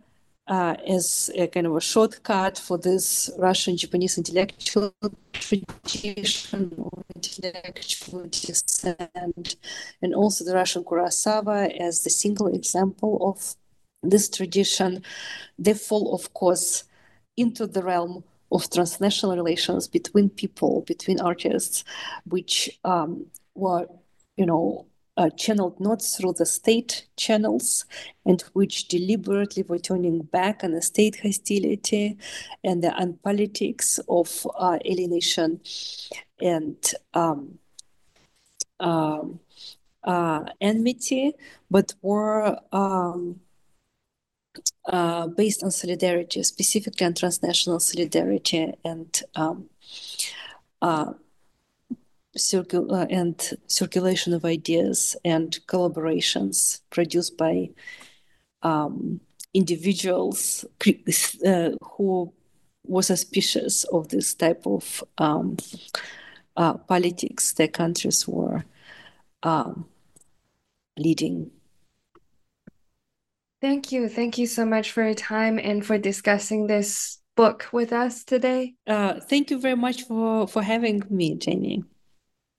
uh, 0.47 0.75
as 0.87 1.29
a 1.35 1.47
kind 1.47 1.67
of 1.67 1.75
a 1.75 1.81
shortcut 1.81 2.57
for 2.57 2.77
this 2.77 3.29
Russian 3.37 3.75
Japanese 3.75 4.17
intellectual 4.17 4.93
tradition 5.33 6.73
or 6.77 7.03
intellectual 7.15 8.23
dissent, 8.23 9.55
and 10.01 10.15
also 10.15 10.45
the 10.45 10.53
Russian 10.53 10.83
Kurosawa 10.83 11.77
as 11.79 12.03
the 12.03 12.09
single 12.09 12.47
example 12.47 13.29
of 13.29 13.55
this 14.03 14.29
tradition. 14.29 15.03
They 15.59 15.73
fall, 15.73 16.13
of 16.13 16.33
course, 16.33 16.85
into 17.35 17.67
the 17.67 17.83
realm 17.83 18.23
of 18.51 18.69
transnational 18.69 19.35
relations 19.35 19.87
between 19.87 20.29
people, 20.29 20.81
between 20.87 21.19
artists, 21.19 21.83
which 22.25 22.79
um, 22.85 23.25
were, 23.55 23.87
you 24.37 24.45
know, 24.45 24.85
uh, 25.17 25.29
channeled 25.31 25.79
not 25.79 26.01
through 26.01 26.33
the 26.33 26.45
state 26.45 27.07
channels 27.17 27.85
and 28.25 28.41
which 28.53 28.87
deliberately 28.87 29.63
were 29.63 29.79
turning 29.79 30.19
back 30.19 30.63
on 30.63 30.71
the 30.71 30.81
state 30.81 31.19
hostility 31.21 32.17
and 32.63 32.83
the 32.83 32.93
on 32.93 33.13
politics 33.23 33.99
of 34.07 34.47
uh, 34.57 34.77
alienation. 34.85 35.59
And 36.39 36.77
um, 37.13 37.57
um, 38.79 39.39
uh, 40.03 40.45
enmity, 40.61 41.33
but 41.69 41.93
were 42.01 42.59
um, 42.71 43.41
uh, 44.87 45.27
based 45.27 45.63
on 45.63 45.71
solidarity, 45.71 46.43
specifically 46.43 47.05
on 47.05 47.13
transnational 47.13 47.79
solidarity 47.79 48.73
and 48.85 49.21
um, 49.35 49.69
uh, 50.81 51.13
circul- 52.37 52.91
uh, 52.91 53.07
and 53.09 53.57
circulation 53.67 54.33
of 54.33 54.45
ideas 54.45 55.15
and 55.25 55.59
collaborations 55.67 56.81
produced 56.89 57.37
by 57.37 57.69
um, 58.63 59.19
individuals 59.53 60.65
uh, 61.45 61.71
who 61.81 62.33
were 62.85 63.01
suspicious 63.01 63.83
of 63.85 64.09
this 64.09 64.33
type 64.33 64.65
of 64.65 65.03
um, 65.17 65.57
uh, 66.55 66.73
politics 66.73 67.53
their 67.53 67.67
countries 67.67 68.27
were 68.27 68.63
um, 69.43 69.85
leading. 70.97 71.51
Thank 73.61 73.91
you. 73.91 74.07
Thank 74.07 74.37
you 74.37 74.45
so 74.45 74.65
much 74.65 74.91
for 74.91 75.03
your 75.03 75.15
time 75.15 75.57
and 75.57 75.85
for 75.85 75.97
discussing 75.97 76.67
this 76.67 77.19
book 77.35 77.67
with 77.71 77.91
us 77.91 78.23
today. 78.23 78.75
Uh, 78.85 79.19
thank 79.19 79.49
you 79.49 79.59
very 79.59 79.75
much 79.75 80.03
for, 80.03 80.47
for 80.47 80.61
having 80.61 81.03
me, 81.09 81.35
Jingyi. 81.35 81.83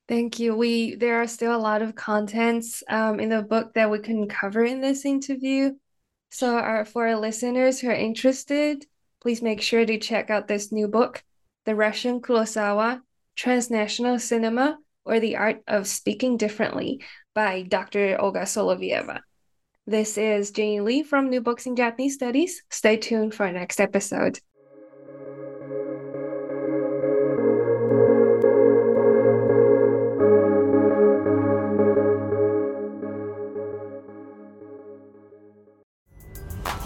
Thank 0.08 0.38
you. 0.38 0.56
We 0.56 0.94
there 0.94 1.20
are 1.20 1.26
still 1.26 1.54
a 1.54 1.60
lot 1.60 1.82
of 1.82 1.94
contents 1.94 2.82
um, 2.88 3.20
in 3.20 3.28
the 3.28 3.42
book 3.42 3.74
that 3.74 3.90
we 3.90 3.98
couldn't 3.98 4.28
cover 4.28 4.64
in 4.64 4.80
this 4.80 5.04
interview. 5.04 5.72
So 6.30 6.56
our, 6.56 6.84
for 6.86 7.06
our 7.06 7.16
listeners 7.16 7.78
who 7.78 7.88
are 7.88 7.94
interested, 7.94 8.86
please 9.20 9.42
make 9.42 9.60
sure 9.60 9.84
to 9.84 9.98
check 9.98 10.30
out 10.30 10.48
this 10.48 10.72
new 10.72 10.88
book, 10.88 11.22
The 11.64 11.74
Russian 11.74 12.20
Kurosawa, 12.20 13.00
Transnational 13.36 14.18
Cinema, 14.18 14.78
or 15.04 15.20
the 15.20 15.36
Art 15.36 15.62
of 15.66 15.86
Speaking 15.86 16.36
Differently 16.36 17.02
by 17.34 17.62
Dr. 17.62 18.20
Olga 18.20 18.42
Solovieva. 18.42 19.20
This 19.86 20.18
is 20.18 20.52
Jingyi 20.52 20.82
Li 20.82 21.02
from 21.02 21.30
New 21.30 21.40
Books 21.40 21.66
in 21.66 21.76
Japanese 21.76 22.14
Studies. 22.14 22.62
Stay 22.70 22.96
tuned 22.98 23.34
for 23.34 23.46
our 23.46 23.52
next 23.52 23.80
episode. 23.80 24.38